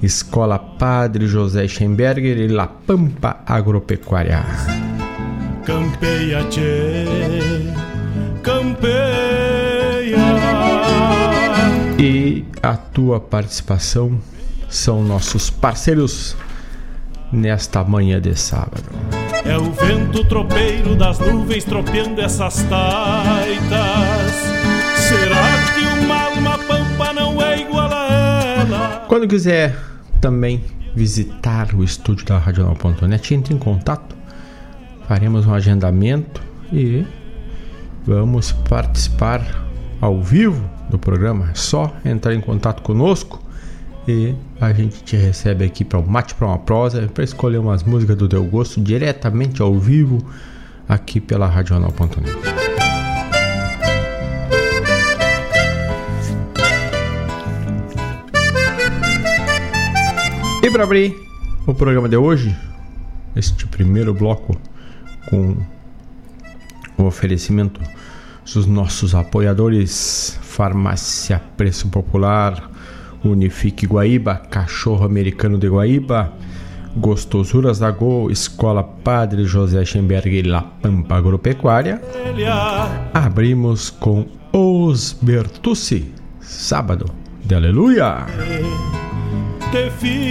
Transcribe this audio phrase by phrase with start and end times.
[0.00, 4.44] Escola Padre José Schemberger e La Pampa Agropecuária.
[5.64, 7.04] campeia, tchê,
[8.42, 8.98] campeia.
[11.98, 14.20] E a tua participação
[14.68, 16.36] são nossos parceiros
[17.32, 18.84] nesta manhã de sábado.
[19.44, 24.32] É o vento tropeiro das nuvens tropeando essas taitas.
[24.96, 29.04] Será que uma alma pampa não é igual a ela?
[29.08, 29.76] Quando quiser
[30.20, 30.62] também
[30.94, 34.16] visitar o estúdio da Radional.net, entre em contato,
[35.06, 36.42] faremos um agendamento
[36.72, 37.06] e
[38.04, 39.66] vamos participar
[40.00, 41.50] ao vivo do programa.
[41.50, 43.42] É só entrar em contato conosco
[44.08, 47.82] e a gente te recebe aqui para um mate para uma prosa, para escolher umas
[47.82, 50.26] músicas do teu gosto diretamente ao vivo
[50.88, 52.26] aqui pela Radional.net.
[60.62, 61.14] E para abrir
[61.66, 62.56] o programa de hoje,
[63.36, 64.58] este primeiro bloco
[65.28, 65.54] com
[66.96, 67.78] o oferecimento
[68.54, 72.70] dos nossos apoiadores Farmácia Preço Popular,
[73.24, 76.32] Unifique Guaíba, Cachorro Americano de Guaíba,
[76.96, 82.00] Gostosuras da Go, Escola Padre José Schemberg e La Pampa Agropecuária.
[83.14, 87.06] Abrimos com Os Bertucci, sábado
[87.44, 88.26] de Aleluia.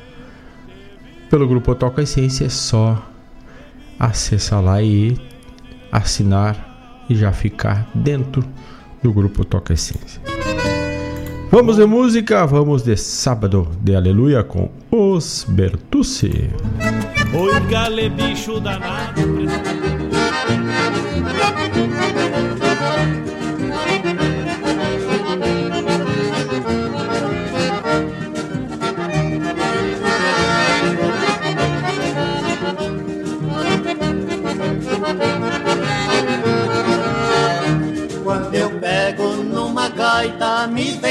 [1.28, 3.02] pelo grupo Toca Essência é só
[3.98, 5.18] acessar lá e
[5.90, 8.44] assinar e já ficar dentro
[9.02, 10.20] do grupo Toca Essência.
[11.50, 16.50] Vamos de música, vamos de sábado de aleluia com os Bertucci.
[17.34, 19.95] Oi, gale bicho danado.
[20.46, 22.55] Gaita me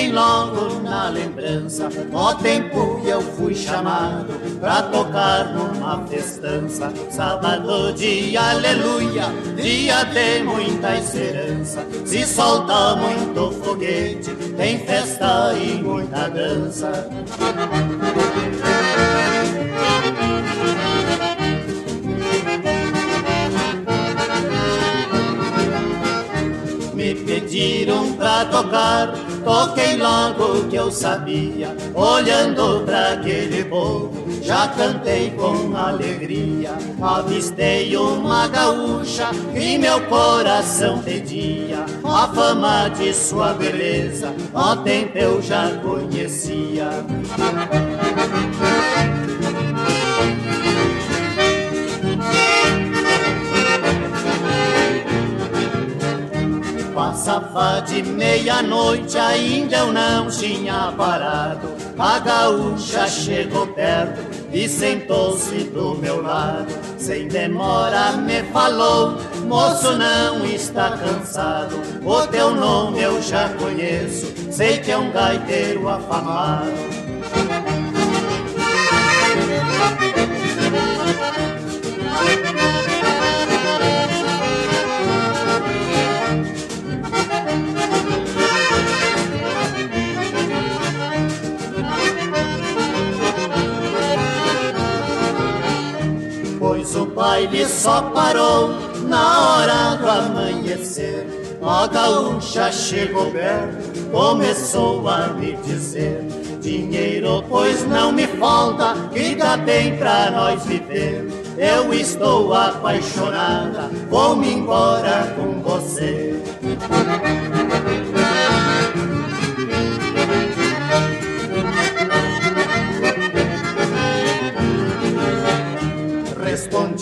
[0.05, 1.89] vem logo na lembrança.
[2.13, 6.91] Ó tempo que eu fui chamado pra tocar numa festança.
[7.09, 9.23] Sábado de aleluia,
[9.55, 11.85] dia de muita esperança.
[12.05, 17.09] Se solta muito foguete, tem festa e muita dança.
[27.25, 29.13] pediram pra tocar,
[29.45, 34.11] toquei logo que eu sabia, olhando pra aquele povo,
[34.41, 43.53] já cantei com alegria, avistei uma gaúcha e meu coração pedia, a fama de sua
[43.53, 46.89] beleza, ó tempo eu já conhecia.
[57.15, 61.69] Passava de meia-noite, ainda eu não tinha parado.
[61.97, 64.19] A gaúcha chegou perto
[64.51, 66.67] e sentou-se do meu lado.
[66.97, 69.17] Sem demora me falou,
[69.47, 71.79] moço não está cansado.
[72.03, 76.73] O teu nome eu já conheço, sei que é um gaiteiro afamado.
[96.95, 98.69] O baile só parou
[99.07, 101.27] na hora do amanhecer.
[101.61, 106.21] A gaúcha chegou perto, começou a me dizer:
[106.61, 111.27] Dinheiro, pois não me falta, fica bem pra nós viver.
[111.57, 116.39] Eu estou apaixonada, vou-me embora com você.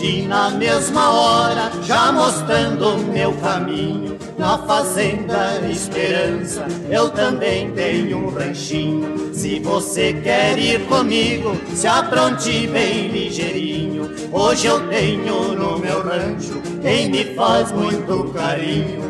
[0.03, 4.17] Respondi na mesma hora, já mostrando meu caminho.
[4.37, 9.33] Na fazenda Esperança, eu também tenho um ranchinho.
[9.33, 14.11] Se você quer ir comigo, se apronte bem ligeirinho.
[14.31, 19.03] Hoje eu tenho no meu rancho quem me faz muito carinho.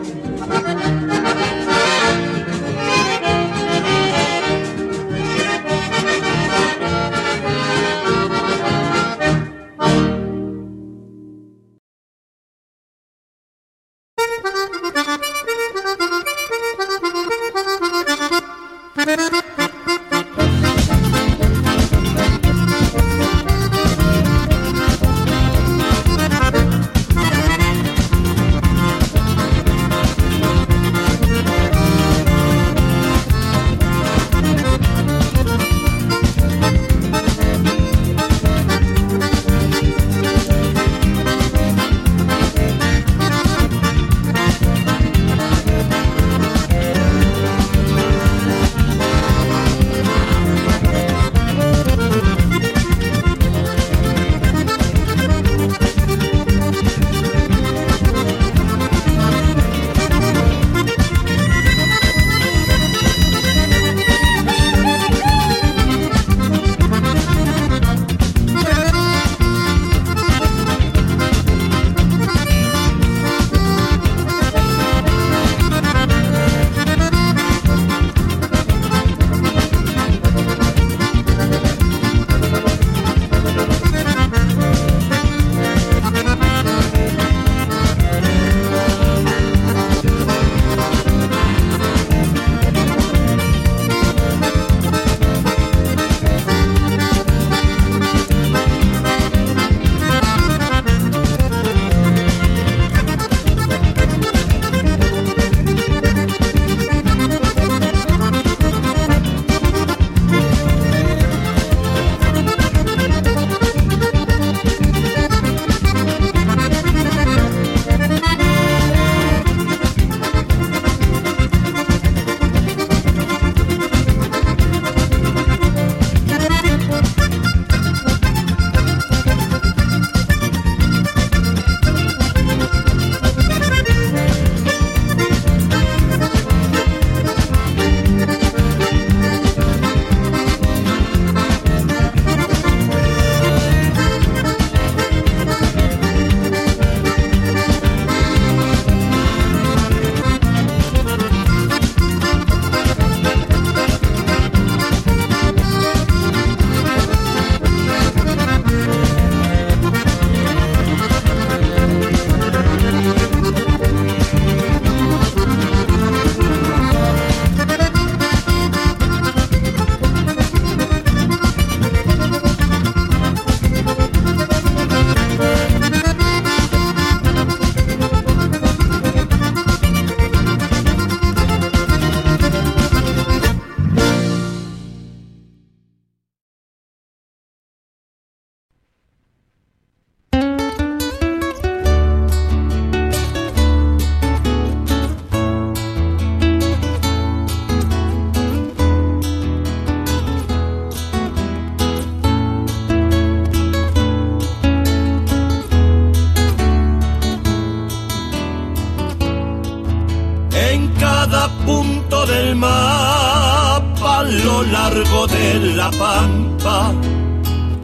[215.27, 216.91] De la pampa,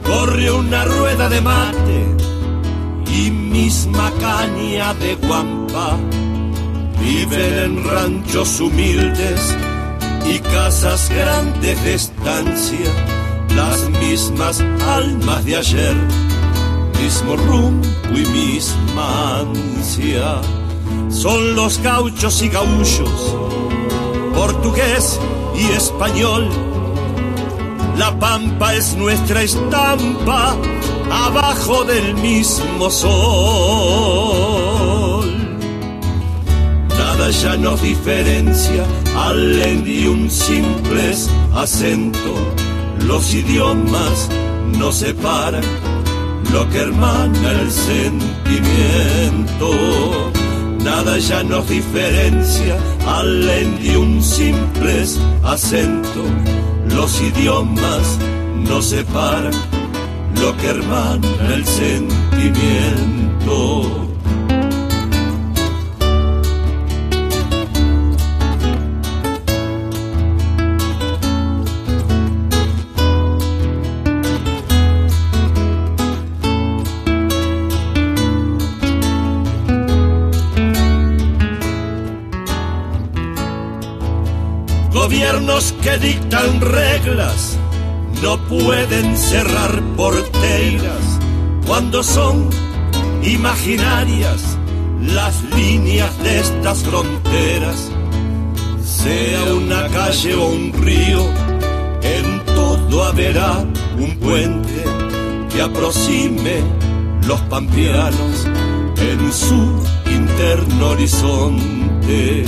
[0.03, 2.15] corre una rueda de mate
[3.07, 5.97] y misma caña de guampa.
[6.99, 9.55] Viven en ranchos humildes
[10.25, 12.91] y casas grandes de estancia,
[13.55, 15.95] las mismas almas de ayer,
[17.01, 20.41] mismo rumbo y misma ansia.
[21.09, 23.35] Son los gauchos y gaullos,
[24.35, 25.19] portugués
[25.55, 26.68] y español.
[27.99, 30.55] La pampa es nuestra estampa
[31.11, 33.09] abajo del mismo sol.
[36.97, 38.85] Nada ya nos diferencia
[39.17, 41.13] al de un simple
[41.53, 42.35] acento.
[43.05, 44.29] Los idiomas
[44.77, 45.65] nos separan
[46.53, 49.71] lo que hermana el sentimiento.
[50.85, 53.45] Nada ya nos diferencia al
[53.81, 55.03] de un simple
[55.43, 56.23] acento.
[56.95, 58.19] Los idiomas
[58.55, 59.53] nos separan
[60.41, 62.09] lo que hermana el sentimiento.
[85.49, 87.57] Gobiernos que dictan reglas
[88.21, 91.19] no pueden cerrar porteiras
[91.65, 92.49] cuando son
[93.23, 94.57] imaginarias
[95.01, 97.89] las líneas de estas fronteras.
[98.83, 101.25] Sea una calle o un río,
[102.03, 103.57] en todo haberá
[103.97, 104.83] un puente
[105.49, 106.61] que aproxime
[107.25, 108.45] los pampeanos
[108.97, 112.45] en su interno horizonte.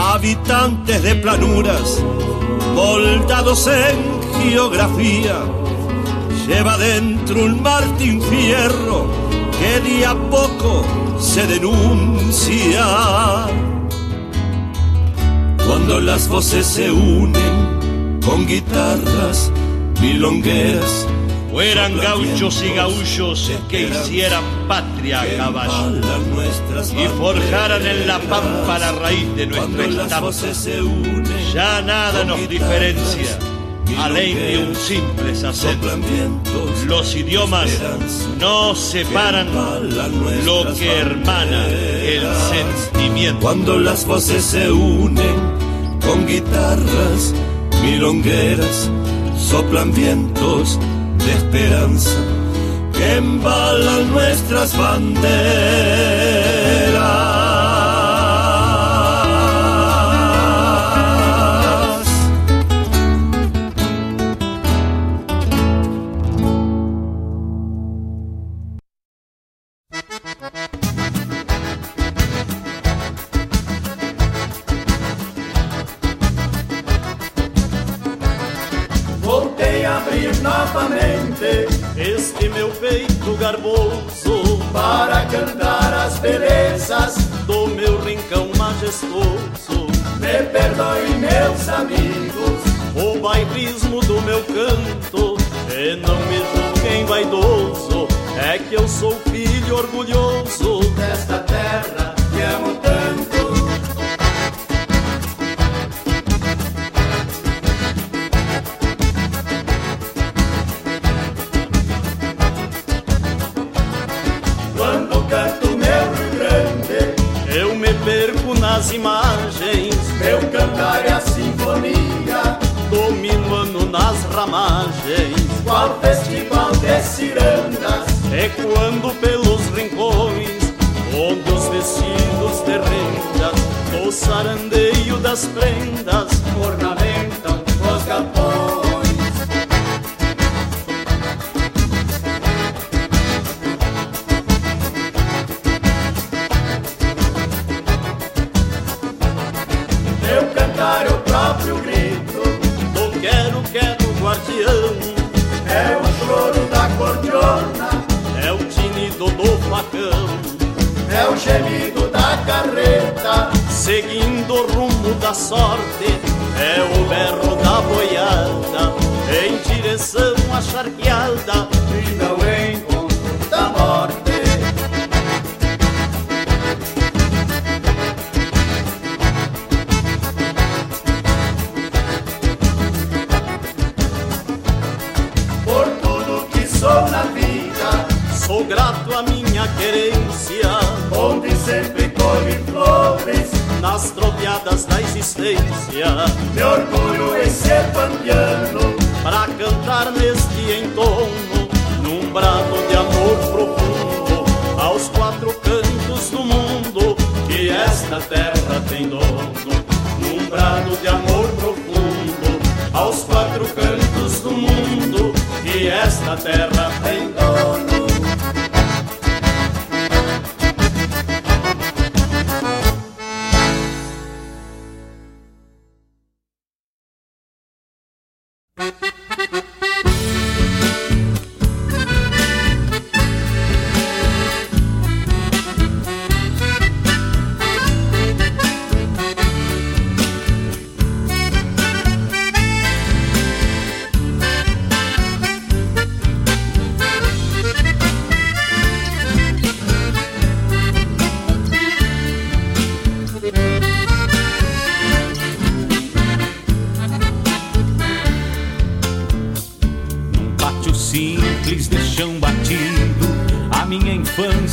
[0.00, 2.00] Habitantes de planuras,
[2.76, 5.40] moldados en geografía
[6.46, 9.10] lleva dentro un Martín Fierro
[9.58, 10.84] que día a poco
[11.18, 12.84] se denuncia.
[15.66, 19.50] Cuando las voces se unen con guitarras
[20.00, 21.08] milongueras,
[21.50, 26.00] fueran gauchos y gaullos que hicieran patria a caballo
[26.96, 30.30] y forjaran en la pampa la raíz de nuestra estampa.
[31.52, 33.38] Ya nada nos diferencia
[34.08, 35.88] ley de un simple acento.
[36.86, 37.70] Los idiomas
[38.38, 39.48] no separan
[40.44, 43.40] lo que hermana el sentimiento.
[43.40, 45.36] Cuando las voces se unen
[46.00, 47.34] con guitarras
[47.82, 48.90] milongueras,
[49.36, 50.78] soplan vientos
[51.28, 52.16] de esperanza
[52.92, 55.28] que embalan nuestras banderas.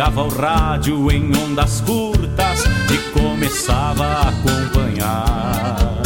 [0.00, 6.00] Ligava o rádio em ondas curtas e começava a acompanhar.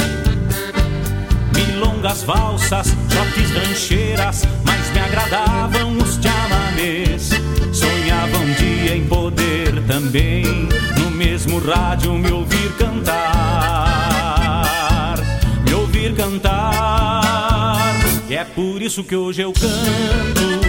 [1.54, 7.30] Milongas, valsas, trotes rancheiras, mas me agradavam os chamanês.
[7.72, 10.68] Sonhava um dia em poder também
[11.14, 13.14] mesmo rádio me ouvir cantar,
[15.64, 17.94] me ouvir cantar.
[18.28, 20.64] E é por isso que hoje eu canto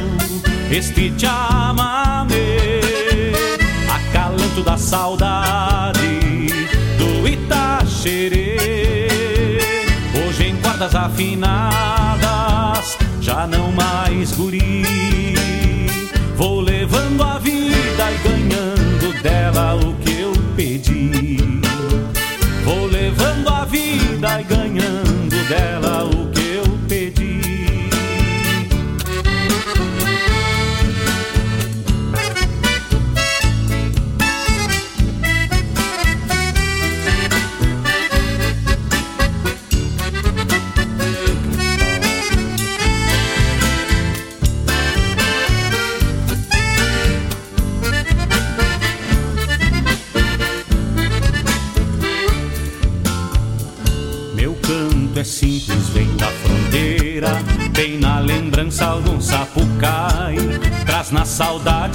[0.70, 2.75] este chamamé,
[4.64, 6.48] da saudade
[6.98, 8.58] do Itaxerê.
[10.28, 12.18] Hoje em cordas afinadas,
[13.22, 14.84] já não mais guri.
[16.36, 20.16] Vou levando a vida e ganhando dela o que
[20.56, 21.62] pedi.
[22.64, 25.85] Vou levando a vida e ganhando dela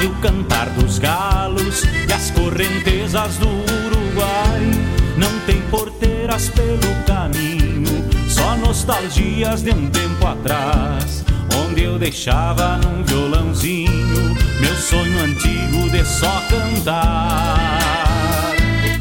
[0.00, 4.70] saudade o cantar dos galos e as correntezas do Uruguai.
[5.16, 11.24] Não tem porteiras pelo caminho, só nostalgias de um tempo atrás.
[11.66, 17.80] Onde eu deixava num violãozinho meu sonho antigo de só cantar,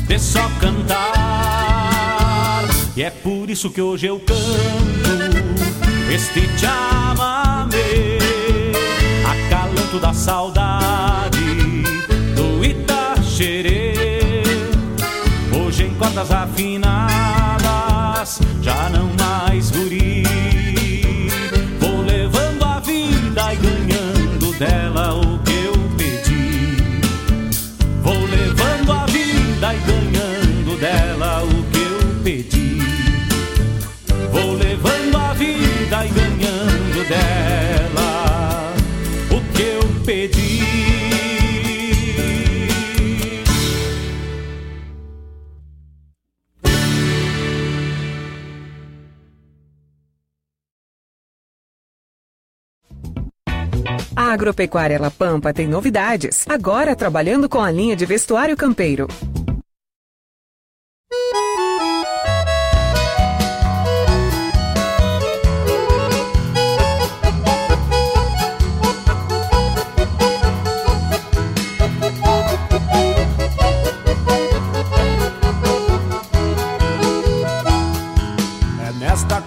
[0.07, 0.99] de só cantar.
[2.95, 4.39] E é por isso que hoje eu canto
[6.11, 8.17] este chamamé,
[9.23, 10.68] acalanto da saudade
[13.39, 14.43] Itaxerê.
[15.57, 17.61] Hoje em cordas afinadas,
[18.61, 20.23] já não mais guri.
[21.79, 26.75] Vou levando a vida e ganhando dela o que eu pedi.
[28.03, 32.81] Vou levando a vida e ganhando dela o que eu pedi.
[34.33, 37.48] Vou levando a vida e ganhando dela
[54.39, 56.45] Agropecuária La Pampa tem novidades.
[56.47, 59.05] Agora trabalhando com a linha de vestuário campeiro.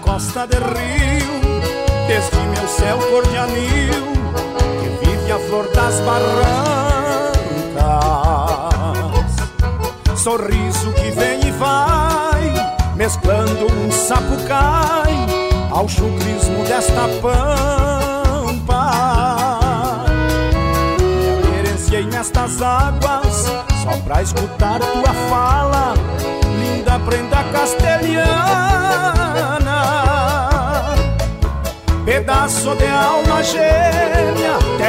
[0.00, 1.32] costa de rio,
[2.06, 3.71] deste meu céu cor de anil,
[5.92, 7.42] das barrancas.
[10.16, 12.54] Sorriso que vem e vai,
[12.96, 15.26] mesclando um sapucai
[15.70, 18.92] ao chucrismo desta pampa.
[20.98, 23.52] Me querenciei nestas águas
[23.82, 25.94] só pra escutar tua fala,
[26.60, 28.62] linda prenda castelhana
[32.04, 34.41] pedaço de alma gêmea,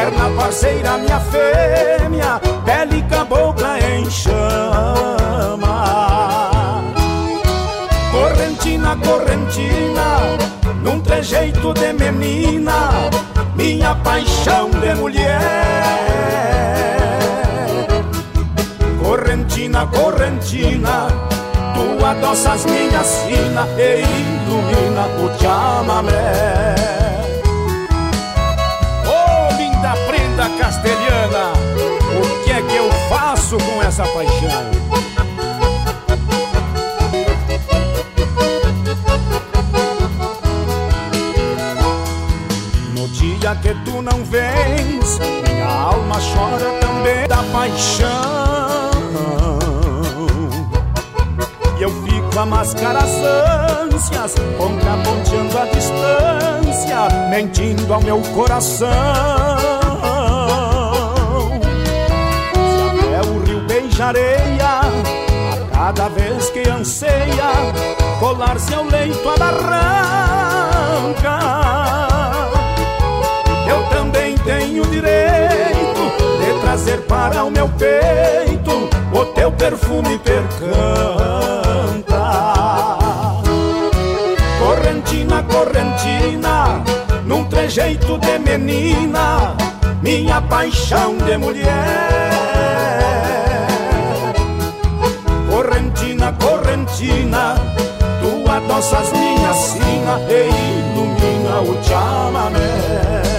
[0.04, 5.78] terna parceira, minha fêmea, pele cabocla em chama.
[8.12, 10.20] Correntina, correntina,
[10.84, 12.90] num trejeito de menina,
[13.56, 15.40] minha paixão de mulher.
[19.02, 21.08] Correntina, correntina,
[21.74, 26.83] tu adoças minha sina e ilumina o chamamé.
[33.94, 34.50] Essa paixão?
[42.96, 48.10] No dia que tu não vens, minha alma chora também da paixão.
[51.78, 60.13] E eu fico a mascarar as ânsias, contraponteando a distância, mentindo ao meu coração.
[64.04, 64.82] Areia
[65.72, 67.52] a cada vez que anseia
[68.20, 71.40] colar-se ao leito a barranca.
[73.70, 76.02] Eu também tenho direito
[76.40, 80.74] de trazer para o meu peito o teu perfume percanta.
[84.60, 86.84] Correntina, correntina,
[87.26, 89.56] num trejeito de menina,
[90.02, 92.24] minha paixão de mulher.
[96.32, 97.56] Correntina
[98.22, 103.33] Tu adoças minha sina e ilumina o chamamé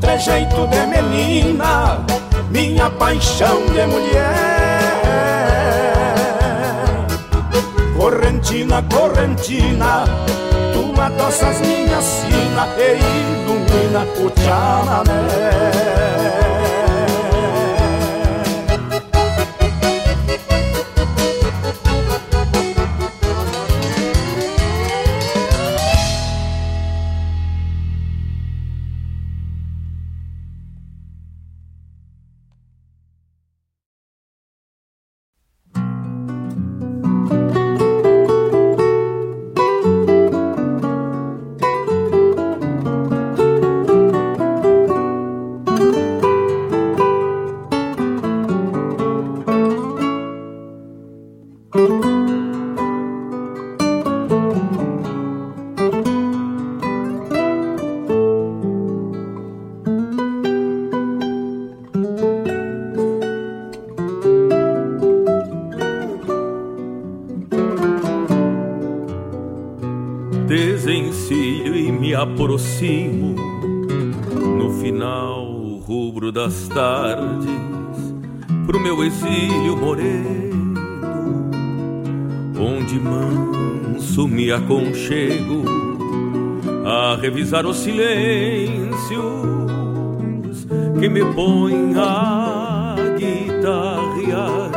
[0.00, 2.04] trejeito de menina,
[2.50, 5.30] minha paixão de mulher.
[7.96, 10.04] Correntina, correntina,
[10.72, 15.60] tu adoças minha sina e ilumina o chamamé.
[87.52, 89.18] A revisar os silêncios
[91.00, 94.70] que me põem a guitarrear,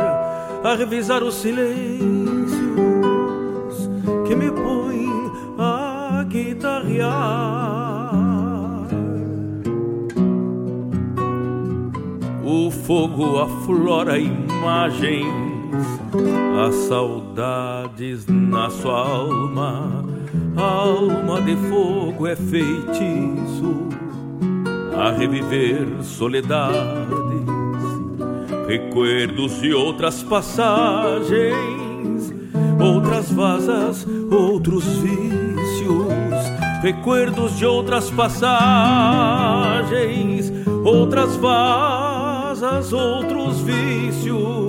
[0.64, 2.52] a revisar os silêncios
[4.26, 5.08] que me põem
[5.56, 7.84] a guitarrear.
[12.70, 15.24] fogo aflora imagens,
[16.66, 16.74] as
[18.28, 20.04] na sua alma.
[20.56, 23.88] alma de fogo é feitiço
[24.96, 26.78] a reviver soledades,
[28.68, 31.32] recuerdos de outras passagens,
[32.80, 36.04] outras vasas, outros vícios,
[36.82, 39.34] recuerdos de outras passagens,
[40.84, 44.63] outras vasas outros vícios.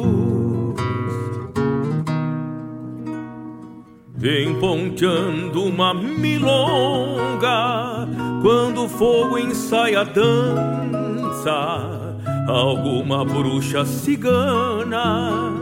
[4.28, 8.08] Emponteando uma milonga,
[8.42, 15.56] quando o fogo ensaia a dança, alguma bruxa cigana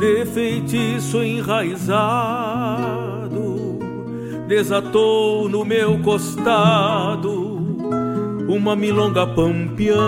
[0.00, 2.00] de feitiço enraizado
[4.48, 7.60] desatou no meu costado
[8.48, 10.00] uma milonga pampiana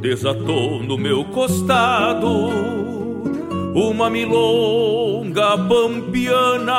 [0.00, 2.87] desatou no meu costado
[3.78, 6.78] uma milonga pampiana.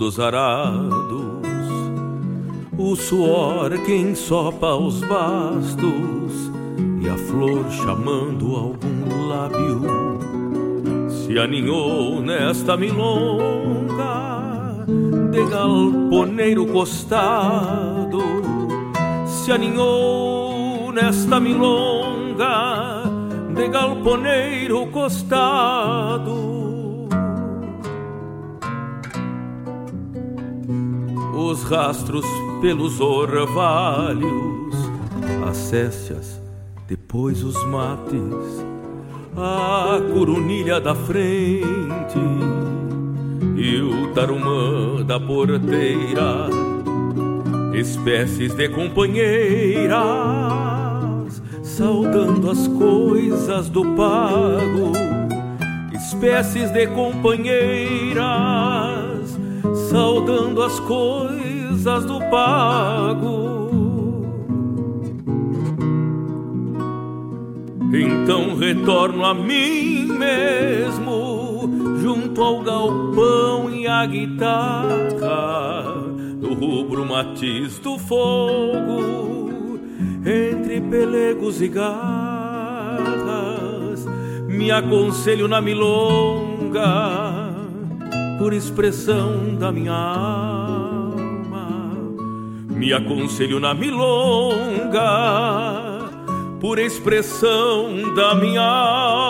[0.00, 1.46] Dos arados,
[2.78, 6.50] o suor que ensopa os bastos
[7.02, 9.82] e a flor chamando algum lábio
[11.06, 14.86] se aninhou nesta milonga
[15.30, 18.22] de galponeiro costado,
[19.26, 23.02] se aninhou nesta milonga
[23.54, 26.49] de galponeiro costado.
[31.50, 32.24] Os rastros
[32.60, 34.76] pelos orvalhos,
[35.48, 36.40] as cécias,
[36.86, 38.64] depois os mates,
[39.36, 41.64] a corunilha da frente
[43.56, 46.46] e o tarumã da porteira,
[47.74, 50.60] espécies de companheira
[51.80, 54.92] saudando as coisas do pago,
[55.94, 58.89] espécies de companheiras,
[59.90, 63.50] saudando as coisas do pago.
[67.92, 71.68] Então retorno a mim mesmo,
[72.00, 74.86] junto ao galpão e à guitarra,
[76.40, 79.00] no rubro matiz do fogo
[80.24, 82.06] entre pelegos e garras,
[84.46, 87.39] me aconselho na milonga,
[88.40, 91.68] por expressão da minha alma.
[92.70, 95.02] Me aconselho na milonga,
[96.58, 99.29] por expressão da minha alma.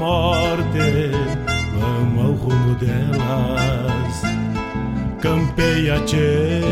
[0.00, 1.10] Morte
[1.78, 4.22] vamos ao rumo delas.
[5.20, 6.62] Campeia, tchê,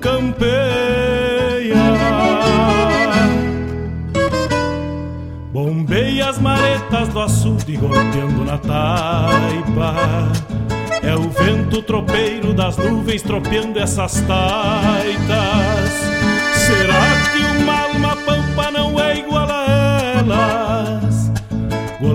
[0.00, 1.76] campeia.
[5.52, 9.94] Bombeia as maretas do açude golpeando na taipa.
[11.04, 15.92] É o vento tropeiro das nuvens tropeando essas taitas.
[16.66, 19.66] Será que uma alma pampa não é igual a
[20.18, 20.61] elas?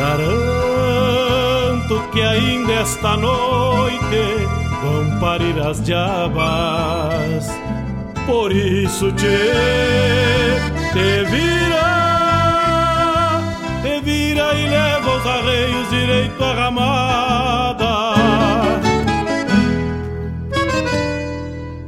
[0.00, 4.48] Garanto que ainda esta noite
[4.82, 7.46] vão parir as diabas.
[8.24, 9.26] Por isso te,
[10.94, 11.90] te vira,
[13.82, 17.49] te vira e leva os arreios direito à ramada.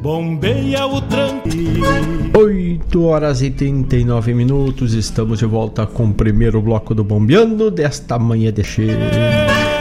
[0.03, 1.81] Bombeia o tranque.
[2.37, 8.19] 8 horas e 39 minutos, estamos de volta com o primeiro bloco do Bombeando desta
[8.19, 8.99] manhã de cheio.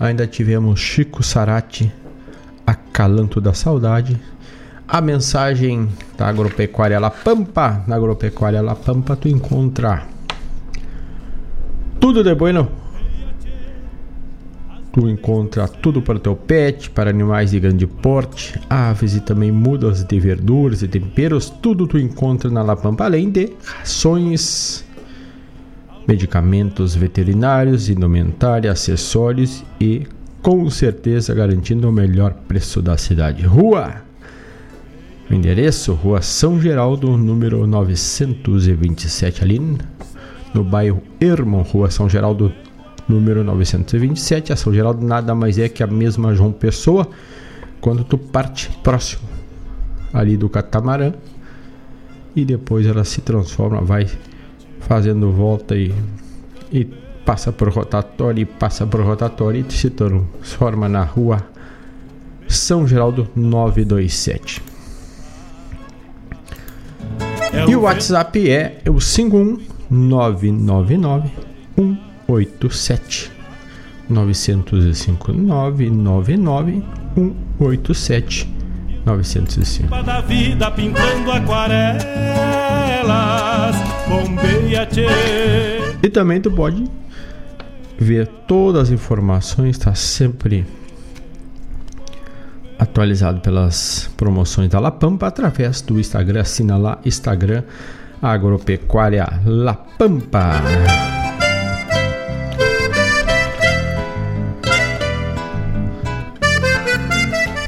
[0.00, 1.92] Ainda tivemos Chico Sarati,
[2.66, 4.18] Acalanto da Saudade.
[4.88, 5.86] A mensagem
[6.16, 7.84] da Agropecuária La Pampa.
[7.86, 10.06] Na Agropecuária La Pampa tu encontra
[12.00, 12.83] tudo de bueno
[14.94, 19.50] Tu encontra tudo para o teu pet, para animais de grande porte, aves e também
[19.50, 24.84] mudas de verduras e temperos, tudo tu encontra na La Pampa, além de rações,
[26.06, 30.06] medicamentos veterinários, indumentária, acessórios e
[30.40, 33.44] com certeza garantindo o melhor preço da cidade.
[33.44, 34.04] Rua
[35.28, 39.60] o endereço, Rua São Geraldo, número 927, ali
[40.54, 42.52] no bairro Ermon, Rua São Geraldo,
[43.08, 44.52] número 927.
[44.52, 47.08] A São Geraldo nada mais é que a mesma João Pessoa
[47.84, 49.28] quando tu parte próximo
[50.10, 51.12] ali do catamarã
[52.34, 54.08] e depois ela se transforma, vai
[54.80, 55.94] fazendo volta e,
[56.72, 56.86] e
[57.26, 61.46] passa por rotatório e passa por rotatório e se transforma na rua
[62.48, 64.62] São Geraldo 927.
[67.52, 71.30] É E o WhatsApp é o 51999
[72.26, 73.32] 187
[74.08, 76.82] 905 999
[77.58, 78.54] 187
[79.04, 80.02] 905.
[80.02, 82.04] da vida pintando aquarelas.
[84.08, 84.88] Bombeia.
[86.02, 86.84] E também tu pode
[87.98, 90.66] ver todas as informações, está sempre
[92.78, 96.40] atualizado pelas promoções da La Pampa através do Instagram.
[96.40, 97.62] Assina lá, Instagram
[98.20, 101.23] Agropecuária La Pampa.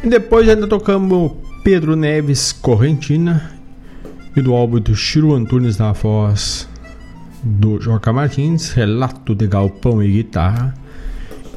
[0.07, 1.33] E depois ainda tocamos
[1.65, 3.51] Pedro Neves Correntina
[4.37, 6.69] e do álbum do Chiru Antunes na voz
[7.43, 10.73] do Joca Martins, Relato de Galpão e Guitarra.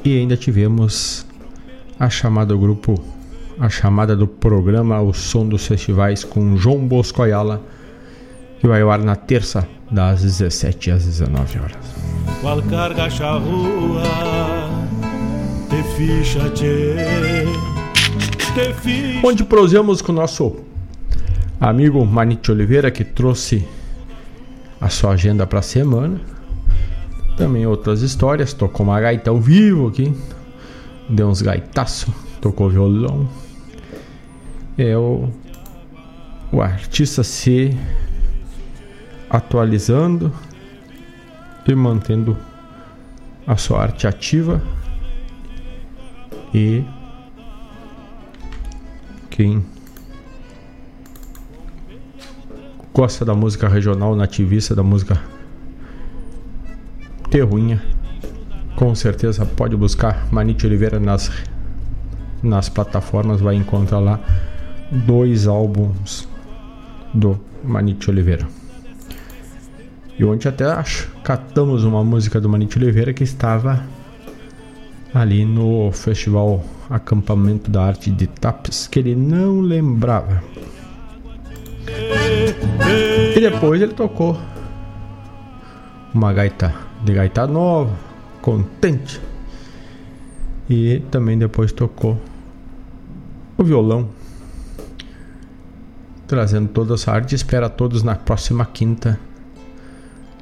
[0.03, 1.27] E ainda tivemos
[1.99, 2.99] a chamada do grupo,
[3.59, 7.61] a chamada do programa O Som dos Festivais com João Bosco Ayala,
[8.59, 11.77] que vai ao ar na terça, das 17 às 19 horas.
[12.41, 14.01] Qual carga rua,
[15.69, 17.38] te ficha, te.
[19.23, 20.57] Onde prosseguimos com o nosso
[21.59, 23.65] amigo Manite Oliveira, que trouxe
[24.81, 26.19] a sua agenda para a semana.
[27.37, 30.13] Também outras histórias, tocou uma gaita ao vivo aqui,
[31.09, 33.29] deu uns gaitaço, tocou violão.
[34.77, 35.29] É o,
[36.51, 37.77] o artista se
[39.29, 40.33] atualizando
[41.67, 42.35] e mantendo
[43.45, 44.61] a sua arte ativa
[46.53, 46.83] e
[49.39, 49.63] quem
[52.93, 55.17] gosta da música regional nativista, da música
[57.29, 57.81] terruinha,
[58.75, 61.31] com certeza pode buscar Manite Oliveira nas,
[62.43, 64.19] nas plataformas, vai encontrar lá
[64.91, 66.27] dois álbuns
[67.13, 68.45] do Manite Oliveira.
[70.17, 73.85] E ontem até acho, catamos uma música do Manite Oliveira que estava
[75.13, 80.43] ali no festival Acampamento da Arte de Tapes, que ele não lembrava.
[83.35, 84.39] E depois ele tocou
[86.13, 86.73] uma gaita
[87.03, 87.95] de gaita nova,
[88.41, 89.21] contente.
[90.69, 92.19] E também depois tocou
[93.57, 94.09] o violão,
[96.27, 97.35] trazendo toda essa arte.
[97.35, 99.19] Espera todos na próxima quinta,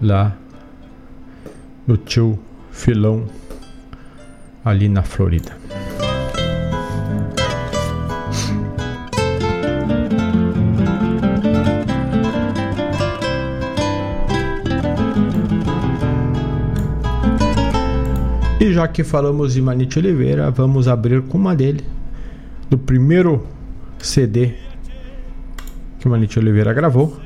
[0.01, 0.35] lá
[1.85, 2.37] no tio
[2.71, 3.25] Filão,
[4.63, 5.55] ali na Florida.
[18.77, 21.83] Já que falamos de Manite Oliveira, vamos abrir com uma dele,
[22.69, 23.43] do primeiro
[23.97, 24.53] CD
[25.97, 27.17] que Manite Oliveira gravou.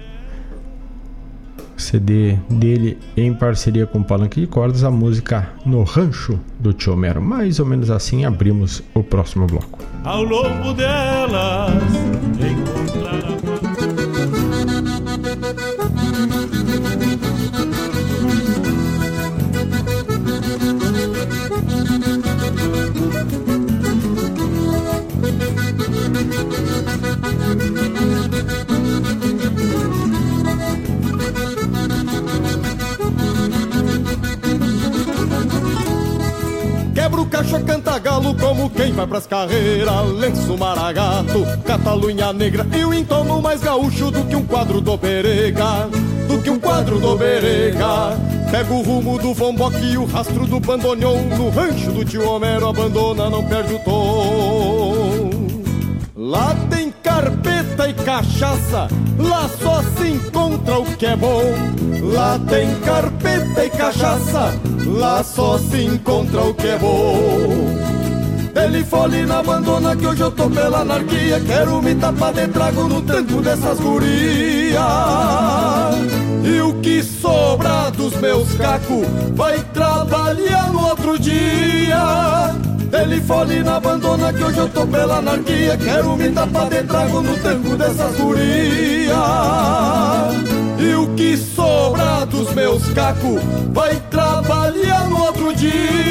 [1.76, 6.96] CD dele em parceria com o Palanque de Cordas, a música No Rancho do Tio
[6.96, 7.22] Mero.
[7.22, 9.78] Mais ou menos assim abrimos o próximo bloco.
[10.06, 11.74] Ao longo delas
[37.22, 42.84] Quebra o cacho, canta galo como quem vai pras carreiras Lenço maragato, catalunha negra E
[42.84, 45.88] o entono mais gaúcho do que um quadro do Berega
[46.28, 48.18] Do que um quadro do Berega.
[48.50, 51.24] Pega o rumo do vomboque e o rastro do bandoneon.
[51.38, 54.81] No rancho do tio Homero abandona, não perde o tom
[56.24, 61.42] Lá tem carpeta e cachaça, lá só se encontra o que é bom.
[62.14, 64.54] Lá tem carpeta e cachaça,
[64.86, 67.12] lá só se encontra o que é bom.
[68.56, 71.40] Ele fole na abandona que hoje eu tô pela anarquia.
[71.40, 74.80] Quero me tapar de trago no tranco dessas gurias.
[76.52, 82.54] E o que sobra dos meus cacos vai trabalhar no outro dia.
[82.92, 85.78] Ele fole na abandona que hoje eu tô pela anarquia.
[85.78, 89.16] Quero me tapar de trago no tango dessas gurias.
[90.78, 93.40] E o que sobra dos meus cacos
[93.72, 96.11] Vai trabalhar no outro dia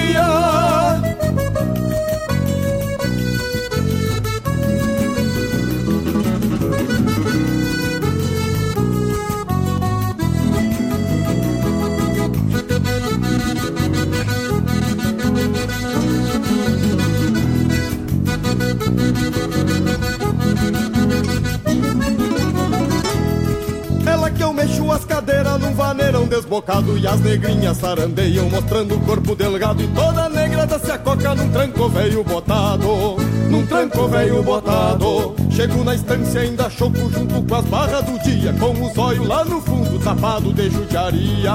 [26.99, 31.89] E as negrinhas sarandeiam mostrando o corpo delgado E toda negrada se acoca num tranco
[31.89, 33.17] velho botado
[33.49, 35.37] Num tranco velho botado.
[35.49, 39.45] Chego na estância ainda choco junto com as barras do dia Com os olhos lá
[39.45, 41.53] no fundo tapado de judiaria.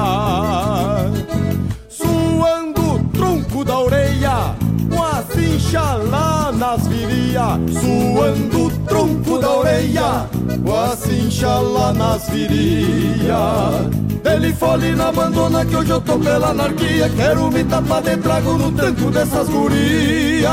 [1.89, 4.55] Suando o tronco da orelha
[4.89, 10.29] com a cincha lá nas viria, suando o tronco da orelha,
[10.63, 14.04] com a cincha lá nas viria.
[14.26, 18.57] Ele fole na abandona que hoje eu tô pela anarquia, quero me tapar de trago
[18.57, 20.51] no tranco dessas gurias.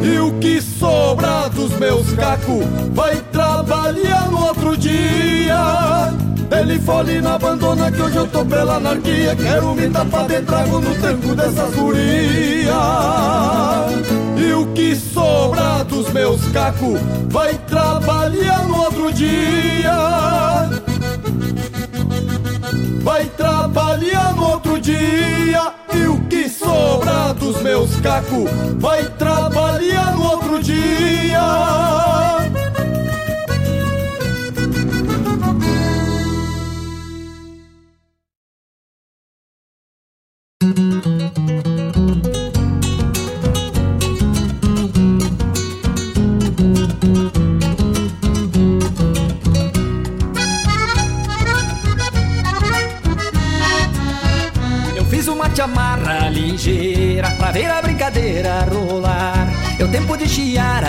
[0.00, 6.14] E o que sobra dos meus cacos vai trabalhar no outro dia.
[6.56, 9.34] Ele fole na abandona que hoje eu tô pela anarquia.
[9.34, 12.74] Quero me tapar de trago no tranco dessas gurias.
[14.36, 20.43] E o que sobra dos meus cacos vai trabalhar no outro dia.
[23.24, 25.72] Vai trabalhar no outro dia.
[25.94, 32.43] E o que sobra dos meus cacos vai trabalhar no outro dia.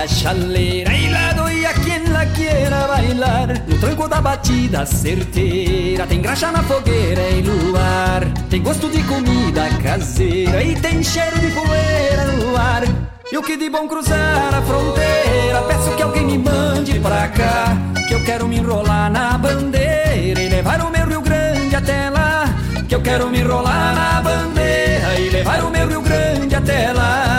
[0.08, 3.48] Chaleira e lá doia quem lá queira bailar.
[3.68, 8.22] No tranco da batida certeira tem graxa na fogueira e luar.
[8.50, 12.84] Tem gosto de comida caseira e tem cheiro de poeira no ar.
[13.32, 17.76] E o que de bom cruzar a fronteira, peço que alguém me mande pra cá.
[18.08, 22.46] Que eu quero me enrolar na bandeira e levar o meu Rio Grande até lá.
[22.88, 27.35] Que eu quero me enrolar na bandeira e levar o meu Rio Grande até lá.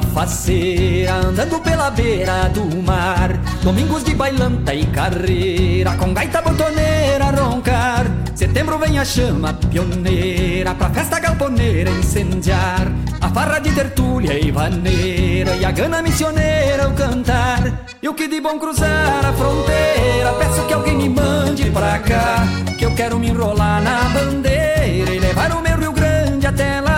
[0.00, 3.32] Faceira andando pela beira do mar.
[3.62, 8.06] Domingos de bailanta e carreira, com gaita botoneira roncar.
[8.34, 12.86] Setembro vem a chama pioneira pra festa galponeira incendiar.
[13.20, 17.86] A farra de tertúlia e vaneira e a gana missioneira ao cantar.
[18.02, 22.46] E o que de bom cruzar a fronteira, peço que alguém me mande pra cá.
[22.78, 26.95] Que eu quero me enrolar na bandeira e levar o meu Rio Grande até lá.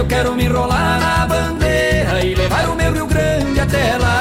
[0.00, 4.19] Eu quero me enrolar na bandeira e levar o meu Rio Grande até lá.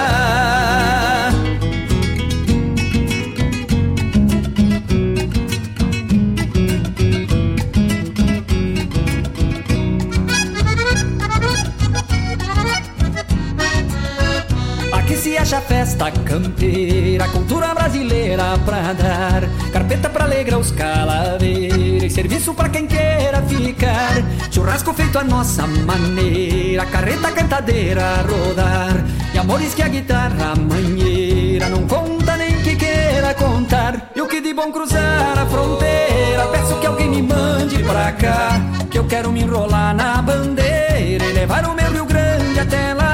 [15.79, 19.43] Festa campeira, cultura brasileira pra dar.
[19.71, 24.21] Carpeta pra alegrar os calaveiros, serviço pra quem queira ficar.
[24.51, 29.05] Churrasco feito a nossa maneira, carreta cantadeira a rodar.
[29.33, 34.11] E amores que a guitarra manheira não conta nem que queira contar.
[34.13, 38.59] E o que de bom cruzar a fronteira, peço que alguém me mande pra cá.
[38.91, 43.08] Que eu quero me enrolar na bandeira e levar o meu Rio Grande até lá.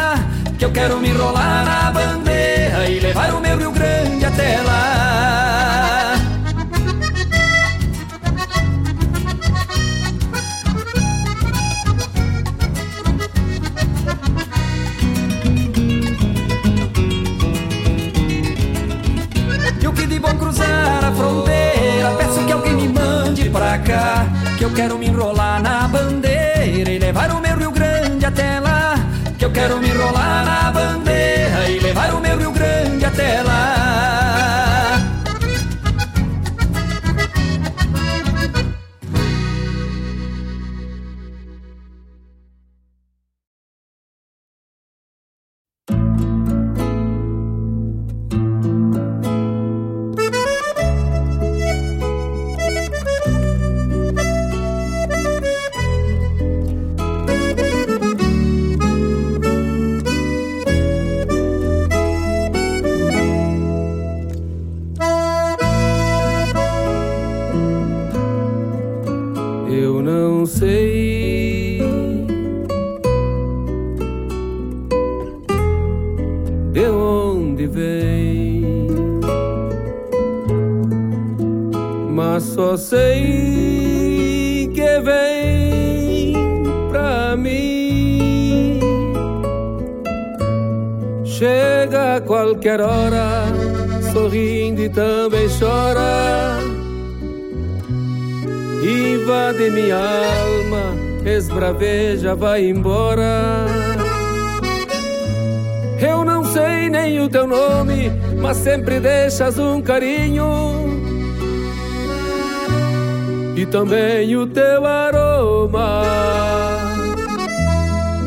[0.65, 6.15] Eu quero me enrolar na bandeira e levar o meu Rio Grande até lá.
[19.79, 24.25] E o que de bom cruzar a fronteira, peço que alguém me mande pra cá.
[24.57, 27.44] Que eu quero me enrolar na bandeira e levar o
[29.55, 33.44] quero me enrolar na bandeira e levar o meu Rio Grande até.
[92.65, 93.43] Qualquer hora,
[94.11, 96.57] sorrindo e também chora
[98.83, 103.67] invade minha alma, esbraveja, vai embora.
[105.99, 108.11] Eu não sei nem o teu nome,
[108.41, 110.49] mas sempre deixas um carinho.
[113.55, 116.01] E também o teu aroma.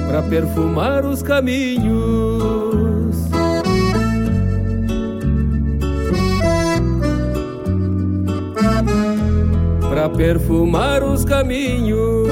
[0.08, 2.27] Para perfumar os caminhos.
[9.98, 12.28] Para perfumar os caminhos.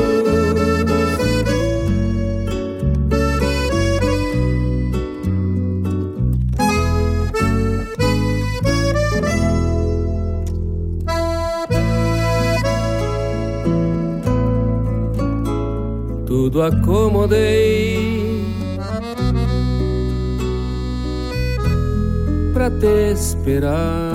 [16.25, 18.45] tudo acomodei
[22.55, 24.06] pra te esperar.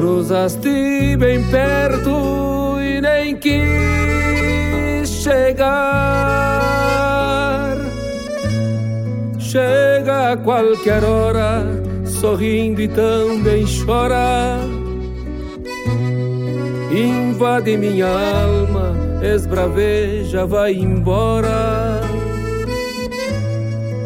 [0.00, 5.76] Cruzaste bem perto e nem quis chegar.
[9.38, 11.66] Chega a qualquer hora,
[12.06, 14.58] sorrindo e também chora
[16.90, 22.00] invade minha alma, esbraveja, vai embora.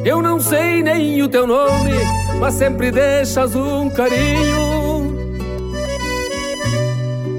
[0.04, 1.92] Eu não sei nem o teu nome,
[2.40, 4.63] mas sempre deixas um carinho.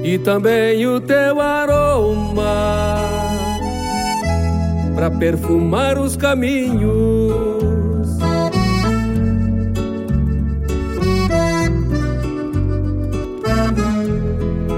[0.06, 2.96] E também o teu aroma
[4.94, 7.34] para perfumar os caminhos.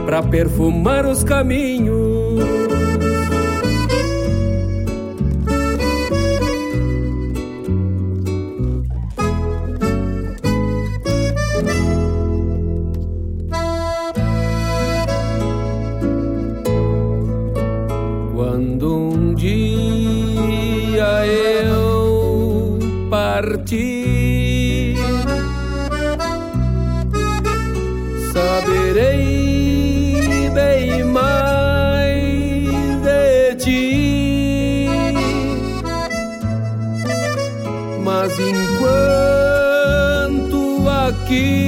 [0.07, 1.98] para perfumar os caminhos.
[41.31, 41.68] Enquanto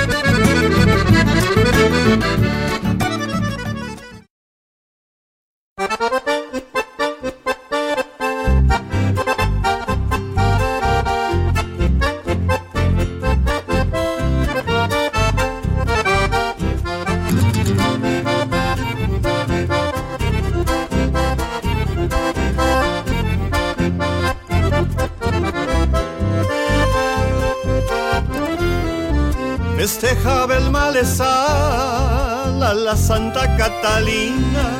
[33.61, 34.71] Catalina,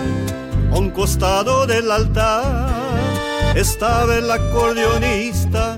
[0.74, 5.78] a un costado del altar, estaba el acordeonista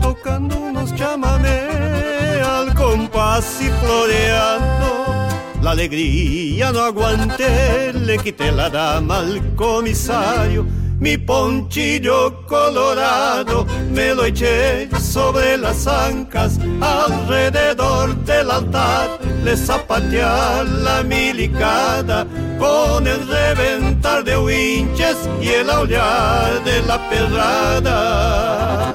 [0.00, 1.68] tocando unos chamamé
[2.42, 5.04] al compás y floreando.
[5.60, 10.64] La alegría no aguanté, le quité la dama al comisario
[11.02, 20.22] mi ponchillo colorado me lo eché sobre las ancas alrededor del altar le zapateé
[20.84, 22.26] la milicada
[22.58, 28.91] con el reventar de winches y el aullar de la pedrada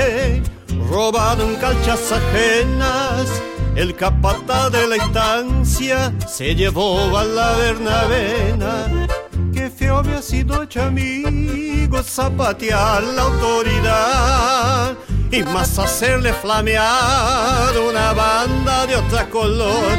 [0.00, 0.42] bochinche
[0.90, 3.28] robaron calchas ajenas.
[3.76, 9.06] El capata de la instancia se llevó a la Bernavena.
[9.52, 14.96] Que feo había sido hecho amigo zapatear la autoridad.
[15.32, 19.98] y más hacerle flamear una banda de otra color.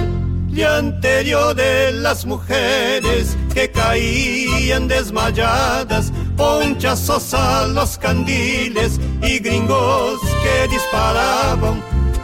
[0.54, 6.12] Y anterior de las mujeres que caían desmayadas,
[6.42, 11.84] ponchazos a los candiles y gringos que disparaban,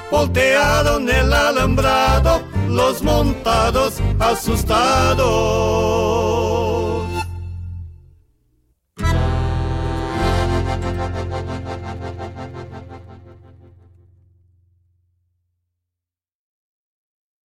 [0.10, 5.68] voltearon el alambrado, los montados asustados.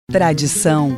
[0.10, 0.98] Tradição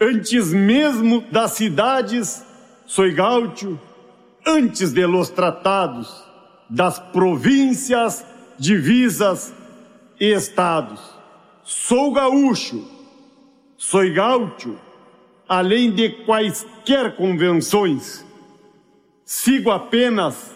[0.00, 2.44] antes mesmo das cidades,
[2.86, 3.78] sou gaúcho
[4.46, 6.24] antes de los tratados,
[6.70, 8.24] das províncias,
[8.58, 9.52] divisas
[10.20, 11.00] e estados.
[11.64, 12.86] Sou gaúcho,
[13.76, 14.78] sou gaúcho,
[15.48, 18.24] além de quaisquer convenções,
[19.24, 20.54] sigo apenas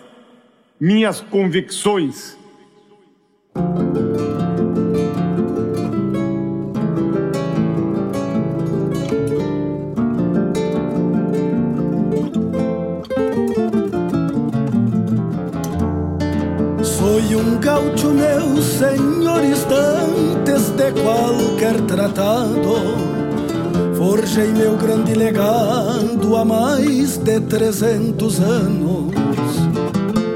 [0.78, 2.38] minhas convicções.
[17.30, 22.74] Soy un gaucho meu, senhores, antes de qualquer tratado.
[23.96, 29.14] Forjei meu grande legado há mais de trezentos anos.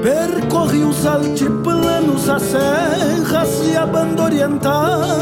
[0.01, 5.19] Percorri os altiplanos, as serras e a banda oriental,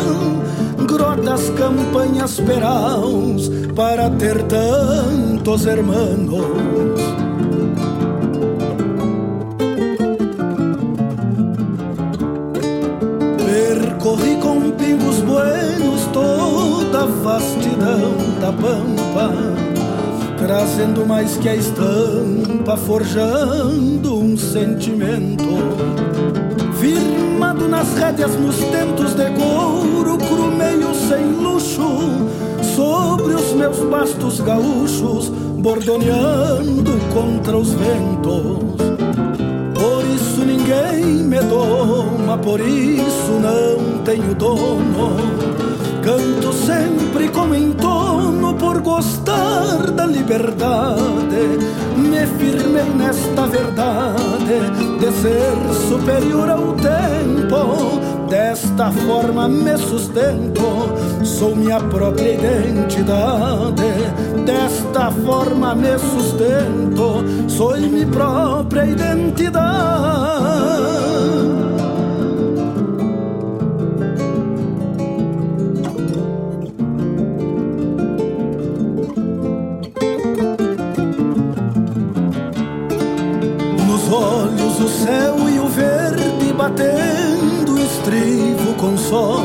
[0.87, 7.22] grotas, campanhas, peraus, para ter tantos hermanos.
[14.03, 19.31] Percorri com pingos buenos toda a vastidão da pampa,
[20.37, 25.45] trazendo mais que a estampa, forjando um sentimento.
[26.81, 32.27] Firmado nas rédeas nos tentos de couro, cru meio sem luxo,
[32.75, 38.83] sobre os meus bastos gaúchos, bordoneando contra os ventos.
[39.73, 45.15] Por isso ninguém me doma, por isso não tenho dono.
[46.03, 51.59] Canto sempre como entono por gostar da liberdade.
[51.95, 54.59] Me firmei nesta verdade
[54.99, 55.55] de ser
[55.87, 58.01] superior ao tempo.
[58.29, 60.89] Desta forma me sustento,
[61.23, 63.93] sou minha própria identidade.
[64.45, 70.13] Desta forma me sustento, sou minha própria identidade.
[85.03, 89.43] Céu e o verde batendo estrivo com sol.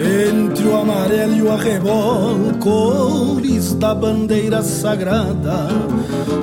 [0.00, 5.68] Entre o amarelo e o arrebol, cores da bandeira sagrada.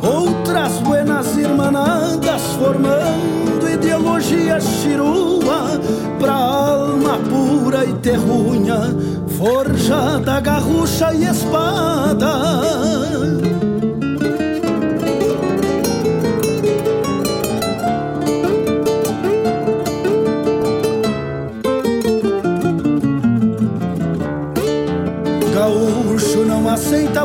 [0.01, 5.81] Outras buenas irmanadas formando ideologia chirua
[6.19, 8.95] pra alma pura e terrunha,
[9.37, 12.29] forjada, garrucha e espada.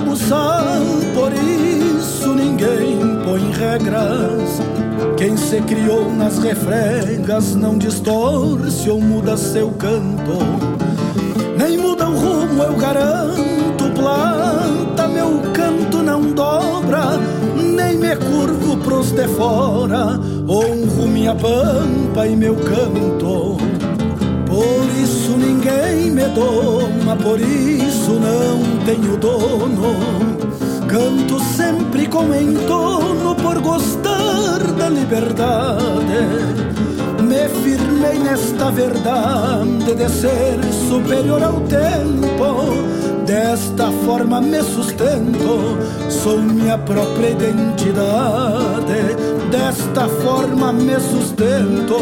[0.01, 0.65] Buçal,
[1.15, 4.61] por isso ninguém põe regras.
[5.17, 10.39] Quem se criou nas refregas não distorce ou muda seu canto.
[11.57, 13.85] Nem muda o rumo, eu garanto.
[13.95, 17.19] Planta, meu canto não dobra.
[17.57, 20.19] Nem me curvo pros de fora.
[20.49, 23.64] Honro minha pampa e meu canto.
[25.03, 29.97] Isso ninguém me doma, por isso não tenho dono.
[30.89, 36.65] Canto sempre com entono por gostar da liberdade.
[37.21, 43.25] Me firmei nesta verdade de ser superior ao tempo.
[43.27, 45.79] Desta forma me sustento,
[46.11, 49.14] sou minha própria identidade.
[49.55, 51.97] Desta forma me sustento,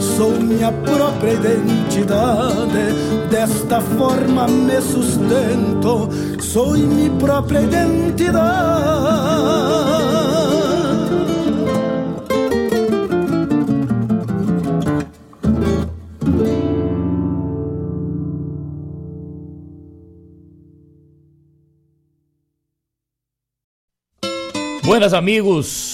[0.00, 3.28] sou minha própria identidade.
[3.30, 6.08] Desta forma me sustento,
[6.40, 9.04] sou minha própria identidade.
[24.82, 25.93] Buenas amigos,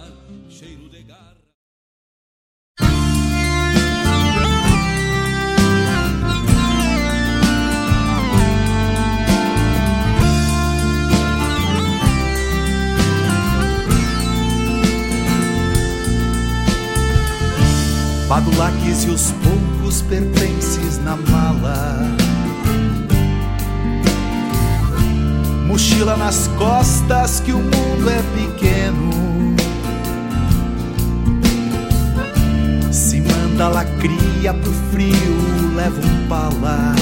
[18.31, 21.97] Badulaques e os poucos pertences na mala.
[25.67, 29.53] Mochila nas costas que o mundo é pequeno.
[32.89, 36.95] Se manda lacria pro frio, leva um pala.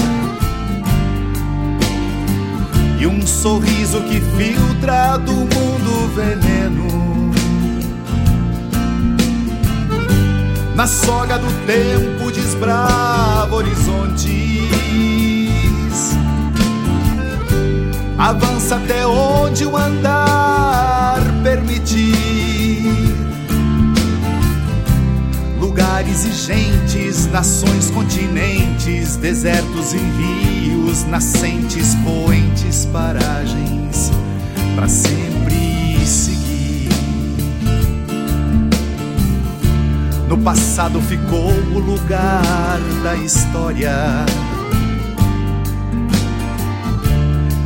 [2.98, 7.09] E um sorriso que filtra do mundo veneno.
[10.74, 14.30] Na soga do tempo desbrava horizontes.
[18.18, 22.84] Avança até onde o andar permitir.
[25.58, 34.10] Lugares e gentes, nações, continentes, desertos e rios, nascentes, poentes, paragens,
[34.74, 35.70] para sempre
[40.30, 43.92] No passado ficou o lugar da história.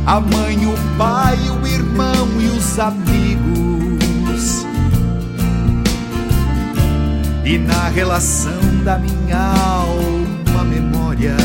[0.03, 4.65] A mãe, o pai, o irmão e os amigos.
[7.45, 11.37] E na relação da minha alma memória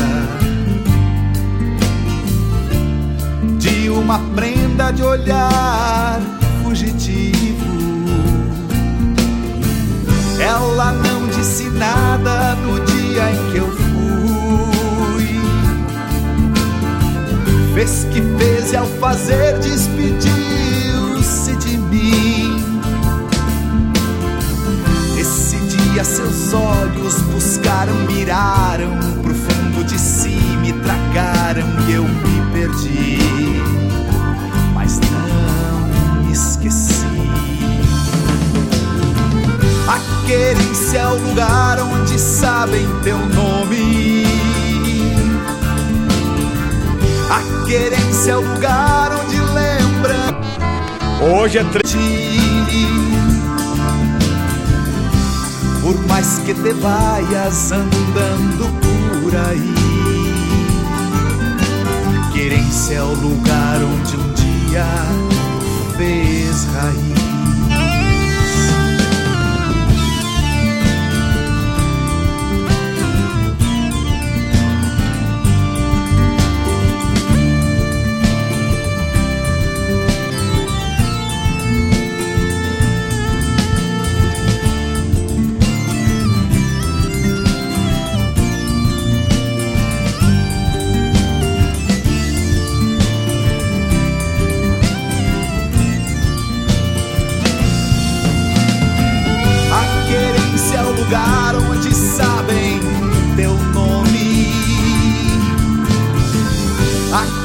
[3.59, 6.19] de uma prenda de olhar
[6.63, 7.70] fugitivo
[10.41, 15.39] ela não disse nada no dia em que eu fui.
[17.75, 22.81] Fez que fez e ao fazer despediu-se de mim.
[25.19, 32.51] Esse dia seus olhos buscaram, miraram pro fundo de si, me tragaram e eu me
[32.51, 33.40] perdi.
[40.31, 44.23] Querência é o lugar onde sabem teu nome.
[47.29, 50.39] A querência é o lugar onde lembra.
[51.21, 51.81] Hoje é tre...
[55.81, 59.73] Por mais que te vayas andando por aí.
[62.31, 64.85] Querência é o lugar onde um dia
[65.97, 67.10] fez raiz.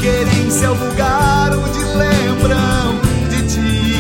[0.07, 3.97] Querência é o lugar onde lembram de ti.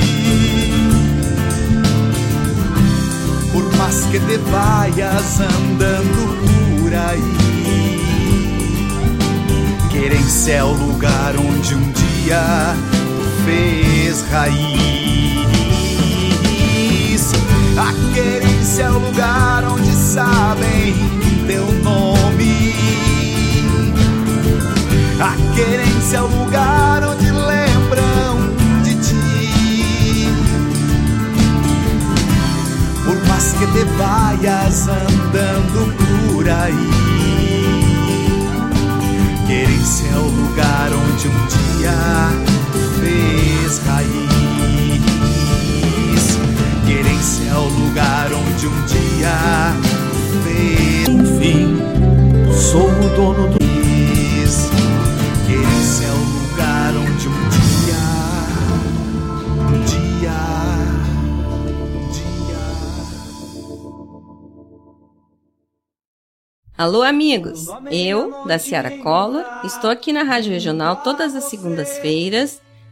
[3.52, 7.34] Por mais que te vayas andando por aí,
[9.90, 12.76] querência é o lugar onde um dia
[13.44, 14.76] fez raiz.
[17.76, 20.94] A querência é o lugar onde sabem
[21.46, 22.74] teu nome.
[25.18, 28.52] A Querência é o lugar onde lembram
[28.82, 30.28] de ti.
[33.04, 35.94] Por mais que te vayas andando
[36.34, 37.06] por aí.
[39.46, 41.94] Querência é o lugar onde um dia
[43.00, 44.45] fez raiz.
[47.48, 49.72] É o lugar onde um dia
[50.42, 51.08] fez.
[51.08, 51.76] Enfim,
[52.52, 53.66] sou o dono do.
[55.46, 58.04] Querência é o lugar onde um dia,
[59.68, 60.38] um dia,
[61.94, 62.58] um dia.
[66.76, 67.68] Alô, amigos!
[67.90, 72.60] Eu, da Ciara Collor, estou aqui na Rádio Regional todas as segundas-feiras,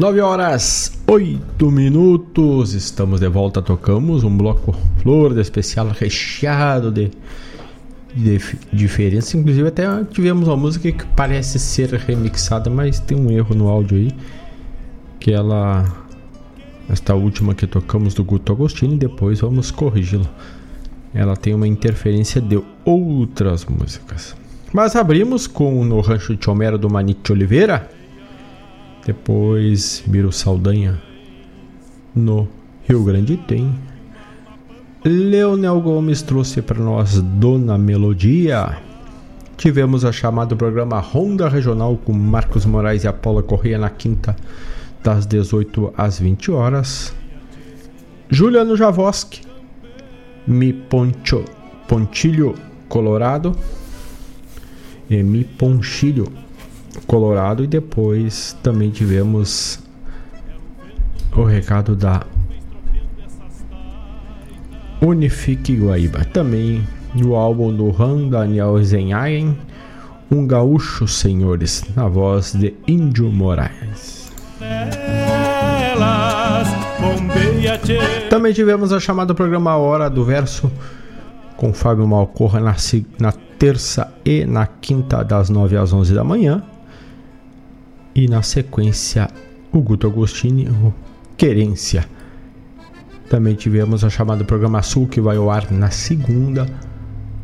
[0.00, 3.60] 9 horas 8 minutos, estamos de volta.
[3.60, 7.10] Tocamos um bloco flor de especial recheado de,
[8.16, 8.40] de
[8.72, 9.36] diferença.
[9.36, 13.98] Inclusive, até tivemos uma música que parece ser remixada, mas tem um erro no áudio
[13.98, 14.10] aí.
[15.18, 15.84] Que ela,
[16.88, 20.24] esta última que tocamos do Guto Agostini, depois vamos corrigi-la.
[21.12, 24.34] Ela tem uma interferência de outras músicas.
[24.72, 27.99] Mas abrimos com No Rancho de Homero do Manite Oliveira
[29.10, 31.02] depois Miro Saldanha
[32.14, 32.46] no
[32.88, 33.74] Rio Grande tem.
[35.04, 38.78] Leonel Gomes trouxe para nós Dona Melodia.
[39.56, 43.90] Tivemos a chamada do programa Ronda Regional com Marcos Moraes e a Paula Correia na
[43.90, 44.36] quinta,
[45.02, 47.12] das 18 às 20 horas.
[48.28, 49.40] Juliano Javoski,
[50.46, 51.44] Mi Poncho,
[51.88, 52.54] Pontilho
[52.88, 53.56] Colorado.
[55.10, 56.28] E Mi Ponchilho
[57.06, 57.64] Colorado.
[57.64, 59.80] E depois também tivemos
[61.36, 62.22] o recado da
[65.00, 66.24] Unifique Guaíba.
[66.24, 69.56] Também no álbum do Han Daniel Zenhagen,
[70.30, 74.30] Um Gaúcho Senhores, na voz de Índio Moraes.
[78.28, 80.70] Também tivemos a chamada programa Hora do Verso
[81.56, 82.74] com Fábio Malcorra na,
[83.18, 86.62] na terça e na quinta, das 9 às 11 da manhã.
[88.14, 89.28] E na sequência,
[89.72, 90.92] o Guto Agostini, o
[91.36, 92.06] Querência.
[93.28, 96.66] Também tivemos a chamada programa Sul, que vai ao ar na segunda,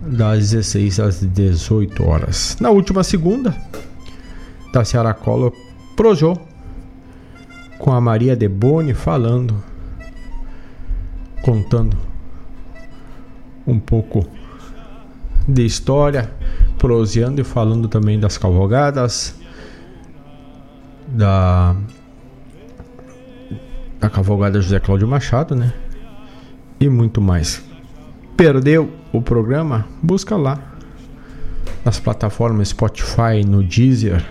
[0.03, 2.57] das 16 às 18 horas.
[2.61, 3.57] Na última segunda,
[4.73, 5.53] da Ceará Collor,
[5.97, 6.37] Projô,
[7.79, 9.63] com a Maria de Boni falando,
[11.43, 11.97] contando
[13.67, 14.27] um pouco
[15.47, 16.31] de história,
[16.79, 19.35] proseando e falando também das cavalgadas,
[21.17, 21.75] da
[23.99, 25.73] da cavalgada José Cláudio Machado, né?
[26.79, 27.65] E muito mais.
[28.37, 29.87] Perdeu o programa?
[30.03, 30.59] Busca lá
[31.85, 34.25] nas plataformas Spotify, no Deezer,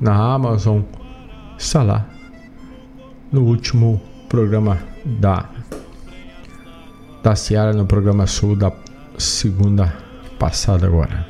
[0.00, 0.82] na Amazon,
[1.56, 2.06] está lá
[3.32, 5.48] no último programa da
[7.22, 8.72] da Seara no programa Sul da
[9.18, 9.94] segunda
[10.38, 11.26] passada agora,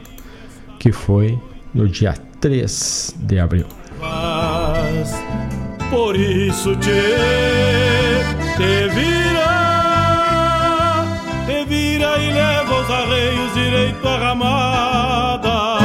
[0.78, 1.39] que foi
[1.74, 3.80] no dia 3 de abril.
[4.01, 5.12] Mas,
[5.90, 6.90] por isso te,
[8.56, 9.51] te vira,
[11.47, 15.81] te vira e leva os arreios direito à ramada.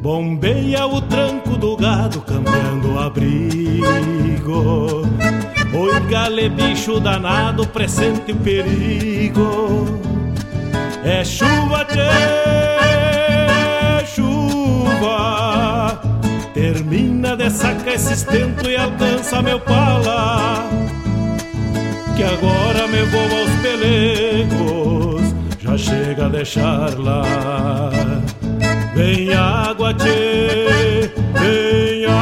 [0.00, 3.38] Bombeia o tranco do gado cambiando abrigo.
[5.74, 9.84] Oi, gale bicho danado, pressente o perigo.
[11.04, 12.08] É chuva, tchê,
[14.98, 16.00] chuva.
[16.52, 20.68] Termina de sacar esse estento e alcança meu pala.
[22.16, 25.22] Que agora me vou aos pelegos,
[25.60, 27.90] já chega a deixar lá.
[28.94, 31.08] Tem água, tchê,
[31.38, 32.18] tem água.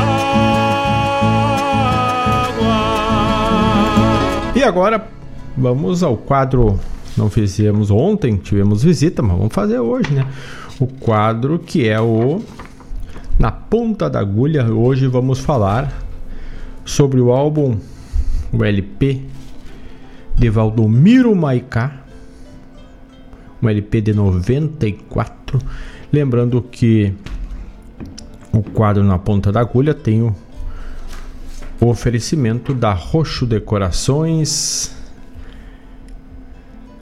[4.54, 5.08] E agora
[5.56, 6.78] vamos ao quadro.
[7.16, 10.26] Não fizemos ontem, tivemos visita, mas vamos fazer hoje, né?
[10.78, 12.42] O quadro que é o
[13.38, 14.64] Na Ponta da Agulha.
[14.64, 15.92] Hoje vamos falar
[16.86, 17.76] sobre o álbum,
[18.50, 19.20] o LP
[20.34, 22.02] de Valdomiro Maicá,
[23.62, 25.58] um LP de 94.
[26.10, 27.12] Lembrando que
[28.52, 30.34] o quadro na ponta da agulha tem o,
[31.78, 34.96] o oferecimento da Roxo Decorações,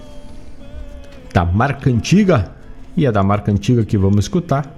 [1.33, 2.51] da marca antiga
[2.97, 4.75] e é da marca antiga que vamos escutar.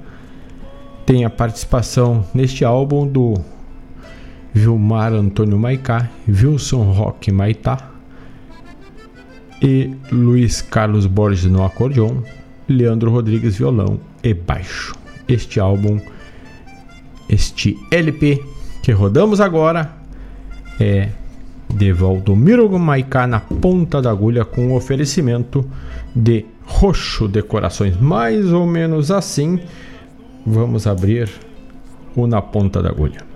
[1.06, 3.34] Tem a participação neste álbum do
[4.53, 7.89] Vilmar Antônio Maicá, Wilson Roque Maitá,
[9.62, 12.18] e Luiz Carlos Borges no acordeon,
[12.68, 14.96] Leandro Rodrigues violão e baixo.
[15.28, 16.00] Este álbum,
[17.30, 18.44] este LP
[18.82, 19.94] que rodamos agora
[20.80, 21.10] é
[21.70, 25.66] de Valdomiro Maicá na ponta da agulha com oferecimento
[26.16, 29.60] de roxo decorações, mais ou menos assim.
[30.46, 31.30] Vamos abrir
[32.16, 33.31] o na ponta da agulha.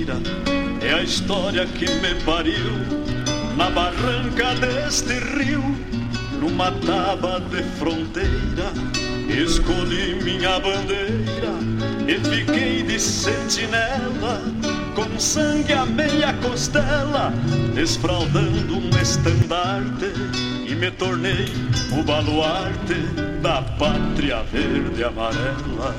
[0.00, 0.16] Missioneira
[0.82, 2.54] é a história que me pariu
[3.56, 5.62] na barranca deste rio,
[6.40, 8.72] numa tábua de fronteira.
[9.28, 11.54] Escolhi minha bandeira
[12.08, 14.42] e fiquei de sentinela,
[14.94, 17.32] com sangue a meia costela,
[17.74, 20.12] desfraldando um estandarte
[20.66, 21.46] e me tornei
[21.92, 22.94] o baluarte
[23.40, 25.94] da pátria verde amarela.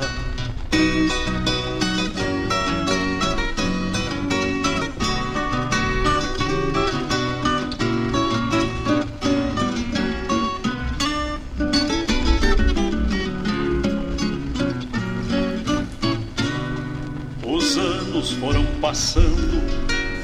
[18.92, 19.64] Passando.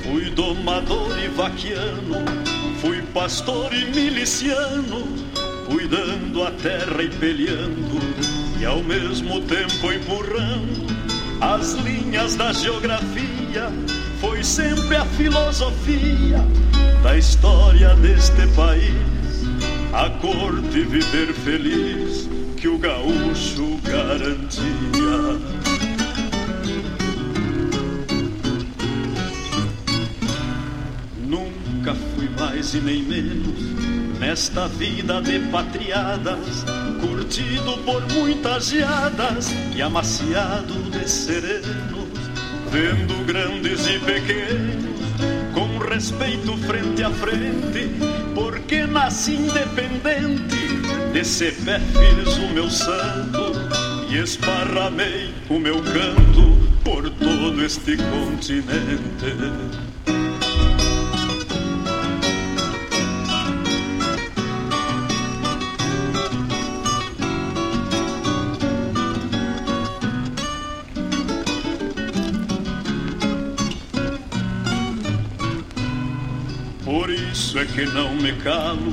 [0.04, 2.26] Fui domador e vaquiano,
[2.82, 5.08] fui pastor e miliciano,
[5.66, 7.98] cuidando a terra e peleando,
[8.60, 10.86] e ao mesmo tempo empurrando
[11.40, 13.72] as linhas da geografia.
[14.20, 16.44] Foi sempre a filosofia
[17.02, 19.46] da história deste país,
[19.94, 22.28] a corte viver feliz
[22.58, 25.57] que o gaúcho garantia.
[32.40, 33.78] Mais e nem menos
[34.20, 36.66] nesta vida de patriadas,
[37.00, 42.10] curtido por muitas geadas e amaciado de serenos,
[42.72, 44.98] vendo grandes e pequenos
[45.54, 47.90] com respeito frente a frente,
[48.34, 50.58] porque nasci independente,
[51.14, 53.54] desse pé fiz o meu santo
[54.10, 59.87] e esparramei o meu canto por todo este continente.
[77.78, 78.92] Que não me calo,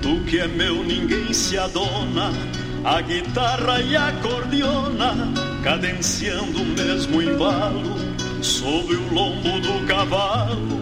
[0.00, 2.32] do que é meu ninguém se adona.
[2.82, 5.14] A guitarra e a cordiona,
[5.62, 7.94] cadenciando o mesmo embalo,
[8.40, 10.80] sob o lombo do cavalo,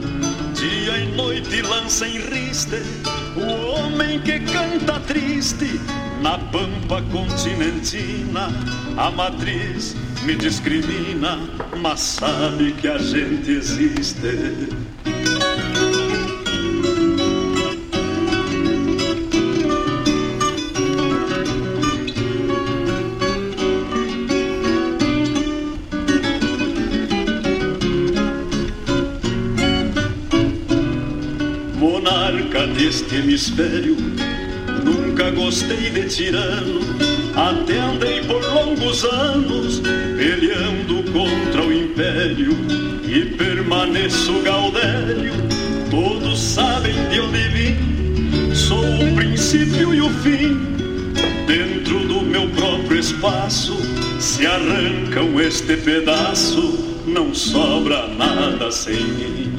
[0.55, 2.81] dia e noite lança em riste
[3.37, 5.81] o homem que canta triste
[6.23, 8.49] na pampa continentina.
[8.97, 11.41] A matriz me discrimina,
[11.83, 14.84] mas sabe que a gente existe.
[33.15, 33.97] Hemisfério,
[34.85, 36.81] nunca gostei de tirano,
[37.35, 39.81] até andei por longos anos
[40.17, 42.57] peleando contra o império
[43.07, 45.33] e permaneço gaudério.
[45.91, 50.75] Todos sabem de onde vim, sou o princípio e o fim.
[51.47, 53.77] Dentro do meu próprio espaço,
[54.19, 59.54] se arrancam este pedaço, não sobra nada sem mim.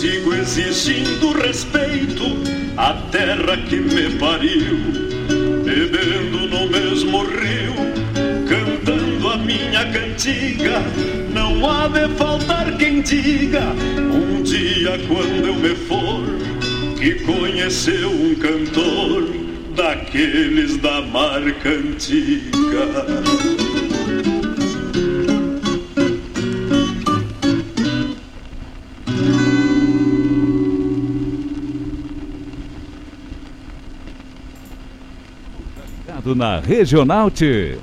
[0.00, 2.24] Sigo exigindo respeito
[2.74, 4.78] à terra que me pariu,
[5.62, 7.74] bebendo no mesmo rio,
[8.48, 10.80] cantando a minha cantiga.
[11.34, 16.24] Não há de faltar quem diga, um dia quando eu me for,
[16.98, 19.28] que conheceu um cantor
[19.76, 23.59] daqueles da marca antiga.
[36.34, 37.76] Na Regional T.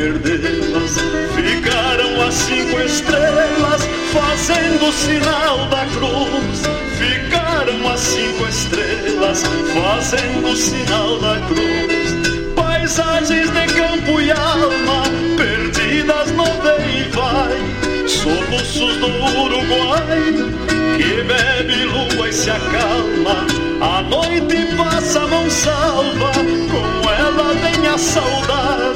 [0.00, 0.96] perdê-las.
[1.36, 3.82] Ficaram as cinco estrelas
[4.12, 6.62] fazendo o sinal da cruz.
[6.98, 9.42] Ficaram as cinco estrelas
[9.74, 12.54] fazendo o sinal da cruz.
[12.54, 15.02] Paisagens de campo e alma
[15.36, 18.08] perdidas no vem e vai.
[18.08, 20.60] Soluços do Uruguai
[20.96, 23.46] que bebe lua e se acalma.
[23.82, 26.32] A noite passa, mão salva,
[26.70, 28.89] com ela vem a saudade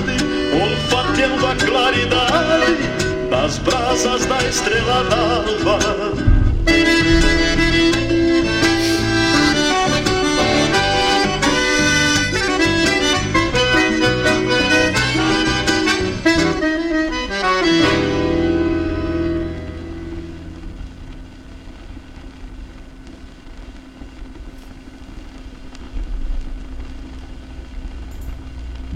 [1.25, 2.77] brilhando a claridade
[3.31, 6.24] das brasas da estrela d'alva.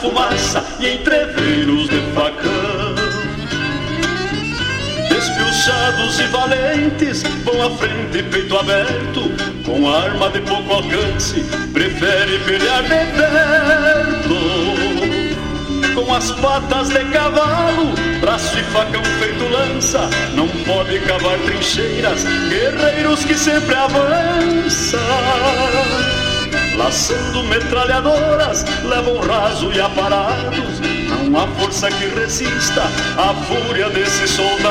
[0.00, 2.94] fumaça e entreveiros de facão.
[5.08, 9.32] Despilchados e valentes vão à frente, peito aberto,
[9.64, 14.68] com arma de pouco alcance, prefere pelear de perto
[15.94, 23.24] com as patas de cavalo, braço e facão feito lança, não pode cavar trincheiras, guerreiros
[23.24, 24.98] que sempre avançam.
[26.78, 32.84] Laçando metralhadoras, levam raso e aparados, não há força que resista
[33.16, 34.68] à fúria desses soldados.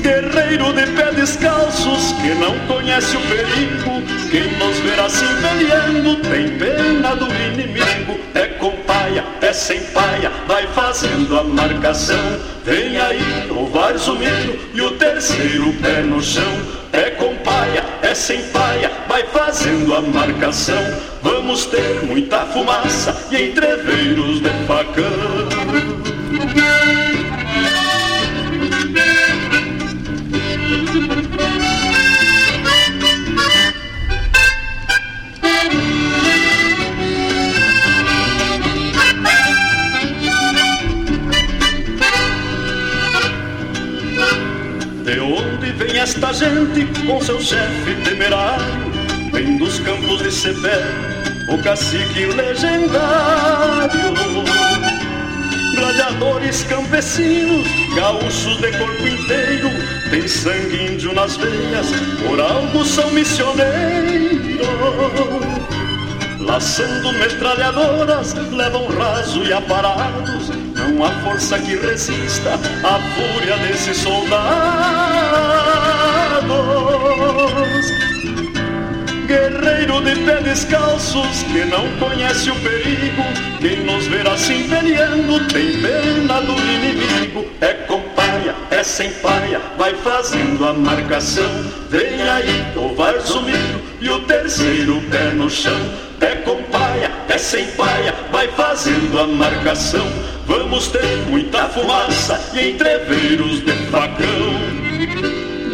[0.00, 6.58] Guerreiro de pé descalços que não conhece o perigo, quem nos verá se peleando tem
[6.58, 8.18] pena do inimigo.
[8.34, 12.40] É com paia, é sem paia, vai fazendo a marcação.
[12.64, 16.82] Vem aí o Varzumiro e o terceiro pé no chão.
[16.92, 20.76] É com paia, é sem paia, vai fazendo a marcação.
[21.22, 25.93] Vamos ter muita fumaça e entreveiros de facão.
[46.04, 48.92] Esta gente com seu chefe temerário,
[49.32, 50.84] vem dos campos de Cepé,
[51.48, 54.12] o cacique legendário.
[55.74, 57.66] Gladiadores campesinos,
[57.96, 59.70] gaúchos de corpo inteiro,
[60.10, 61.86] tem sangue índio nas veias,
[62.28, 64.60] por algo são missioneiros.
[66.38, 70.50] Laçando metralhadoras, levam raso e aparados,
[71.02, 74.44] há força que resista à fúria desses soldados.
[79.26, 83.22] Guerreiro de pé descalços que não conhece o perigo,
[83.58, 87.46] quem nos ver assim peleando tem pena do inimigo.
[87.60, 91.50] É com paia, é sem paia, vai fazendo a marcação.
[91.88, 95.80] Vem aí o Varzumiro e o terceiro pé no chão.
[96.20, 100.33] É com paia, é sem paia, vai fazendo a marcação.
[100.46, 104.74] Vamos ter muita fumaça e entreveiros de facão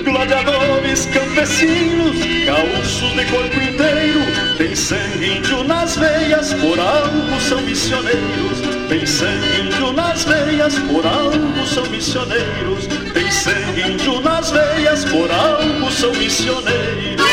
[0.05, 4.21] gladiadores campesinos, gaúchos de corpo inteiro,
[4.59, 8.61] tem sangue índio nas veias, por algo são missioneiros.
[8.89, 12.87] Tem sangue índio nas veias, por algo são missioneiros.
[13.15, 17.30] Tem sangue índio nas veias, por algo são missioneiros.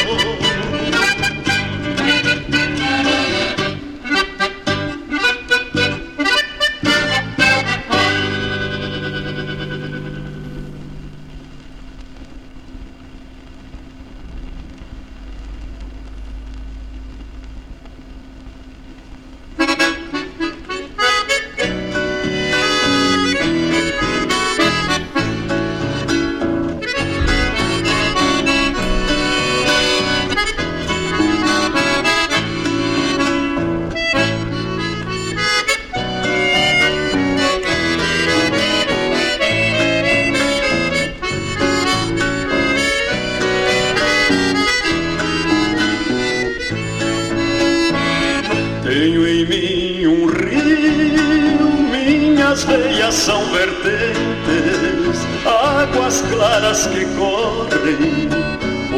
[53.57, 58.29] vertentes, águas claras que correm,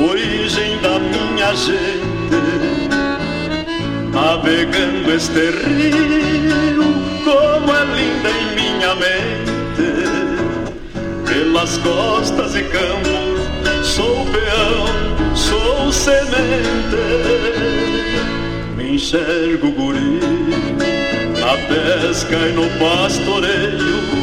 [0.10, 2.10] origem da minha gente.
[4.11, 6.84] Navegando este rio,
[7.23, 9.88] como é linda em minha mente,
[11.26, 16.98] pelas costas e campos, sou peão, sou semente,
[18.76, 20.19] me enxergo guri
[21.40, 24.19] na pesca e no pastoreio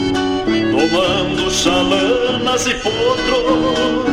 [0.77, 4.05] tomando chalanas e potros,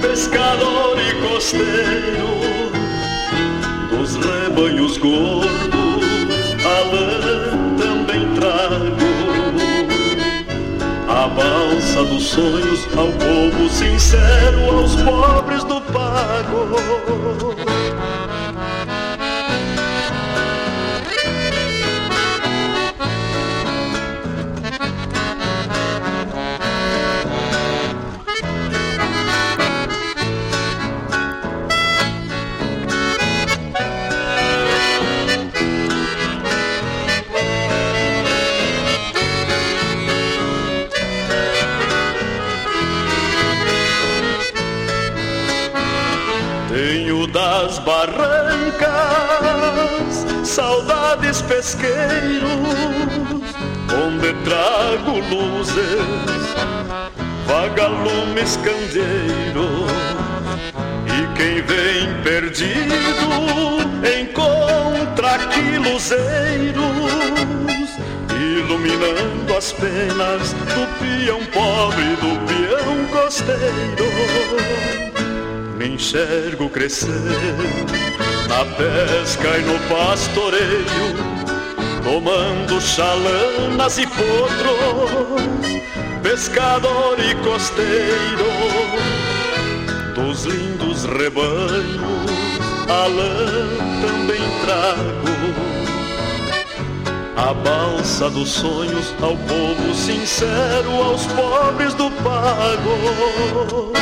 [0.00, 2.24] pescador e costeiro
[3.90, 9.04] dos rebanhos gordos, a lã também trago
[11.06, 17.63] a balsa dos sonhos ao povo sincero, aos pobres do pago.
[51.44, 52.50] Pesqueiros,
[53.92, 56.54] onde trago luzes,
[57.46, 59.90] vagalumes candeeiros.
[61.06, 62.94] E quem vem perdido
[64.20, 66.84] encontra aqui luzeiros,
[68.30, 74.04] iluminando as penas do peão pobre, do peão costeiro
[75.84, 77.10] me enxergo crescer
[78.48, 81.33] na pesca e no pastoreio,
[82.04, 85.82] tomando chalanas e potros,
[86.22, 88.44] pescador e costeiro,
[90.14, 92.30] dos lindos rebanhos,
[92.88, 93.68] a lã
[94.02, 95.24] também trago.
[97.36, 103.92] A balsa dos sonhos ao povo sincero, aos pobres do pago.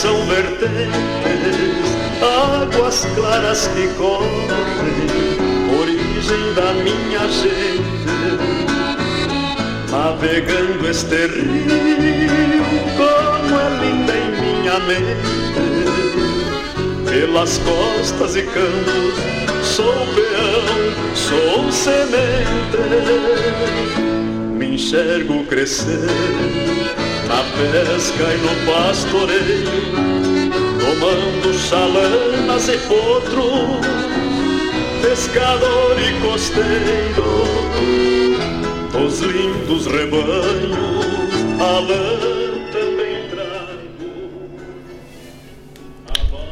[0.00, 0.68] São vertentes,
[2.22, 4.30] águas claras que correm,
[5.80, 7.98] origem da minha gente.
[9.90, 12.64] Navegando este rio,
[12.96, 15.26] como é linda em minha mente,
[17.10, 19.16] pelas costas e campos,
[19.64, 22.78] sou peão, sou semente
[24.56, 26.06] me enxergo crescer
[27.28, 29.64] na pesca e no pastoreio,
[30.80, 33.86] tomando chalanas e potros,
[35.02, 37.44] pescador e costeiro,
[38.90, 40.78] dos lindos rebanhos,
[41.60, 42.18] a lã
[42.72, 43.18] também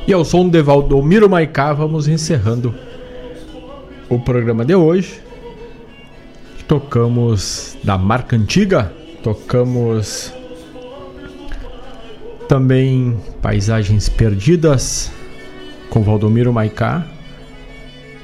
[0.07, 2.75] E ao som de Valdomiro Maicá, vamos encerrando
[4.11, 5.23] o programa de hoje.
[6.69, 8.93] Tocamos da marca antiga,
[9.23, 10.36] tocamos
[12.49, 15.13] também Paisagens Perdidas
[15.91, 17.07] com Valdomiro Maicá,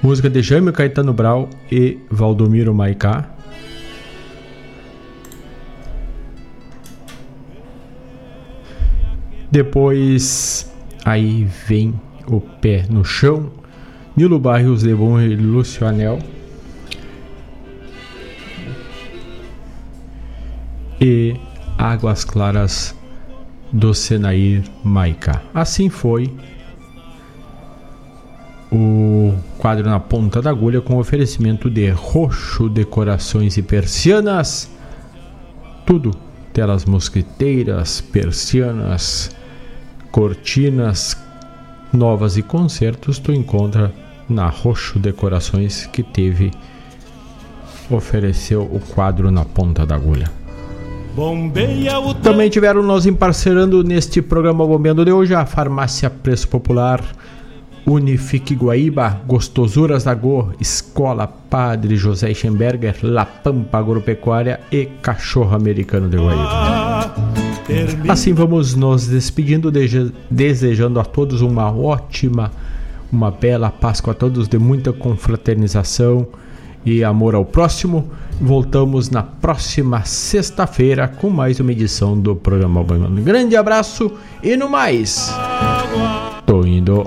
[0.02, 3.28] música de Jaime Caetano Brau e Valdomiro Maicá.
[9.50, 10.72] Depois
[11.04, 13.50] aí vem o pé no chão,
[14.16, 16.18] Nilo Barrios Lebon e Lúcio Anel.
[21.02, 21.34] e
[21.76, 22.94] Águas Claras
[23.72, 25.42] do Senair Maica.
[25.54, 26.30] Assim foi
[28.70, 34.70] o quadro na ponta da agulha com oferecimento de roxo, decorações e persianas.
[35.86, 36.12] Tudo,
[36.52, 39.34] telas mosquiteiras, persianas,
[40.10, 41.16] cortinas
[41.92, 43.92] novas e concertos tu encontra
[44.28, 46.50] na Roxo Decorações que teve
[47.90, 50.41] ofereceu o quadro na ponta da agulha.
[51.14, 57.05] Bombeia o Também tiveram nós emparcerando neste programa Bombeando de hoje a Farmácia Preço Popular,
[57.86, 66.09] Unifique Guaíba, Gostosuras da Go, Escola Padre José Schemberger, La Pampa Agropecuária e Cachorro Americano
[66.09, 67.14] de Guaíba.
[68.09, 69.70] Assim vamos nos despedindo,
[70.30, 72.51] desejando a todos uma ótima,
[73.12, 76.26] uma bela Páscoa a todos, de muita confraternização
[76.84, 78.10] e amor ao próximo.
[78.40, 84.68] Voltamos na próxima sexta-feira com mais uma edição do programa Um grande abraço e no
[84.68, 85.32] mais.
[86.44, 87.06] Tô indo.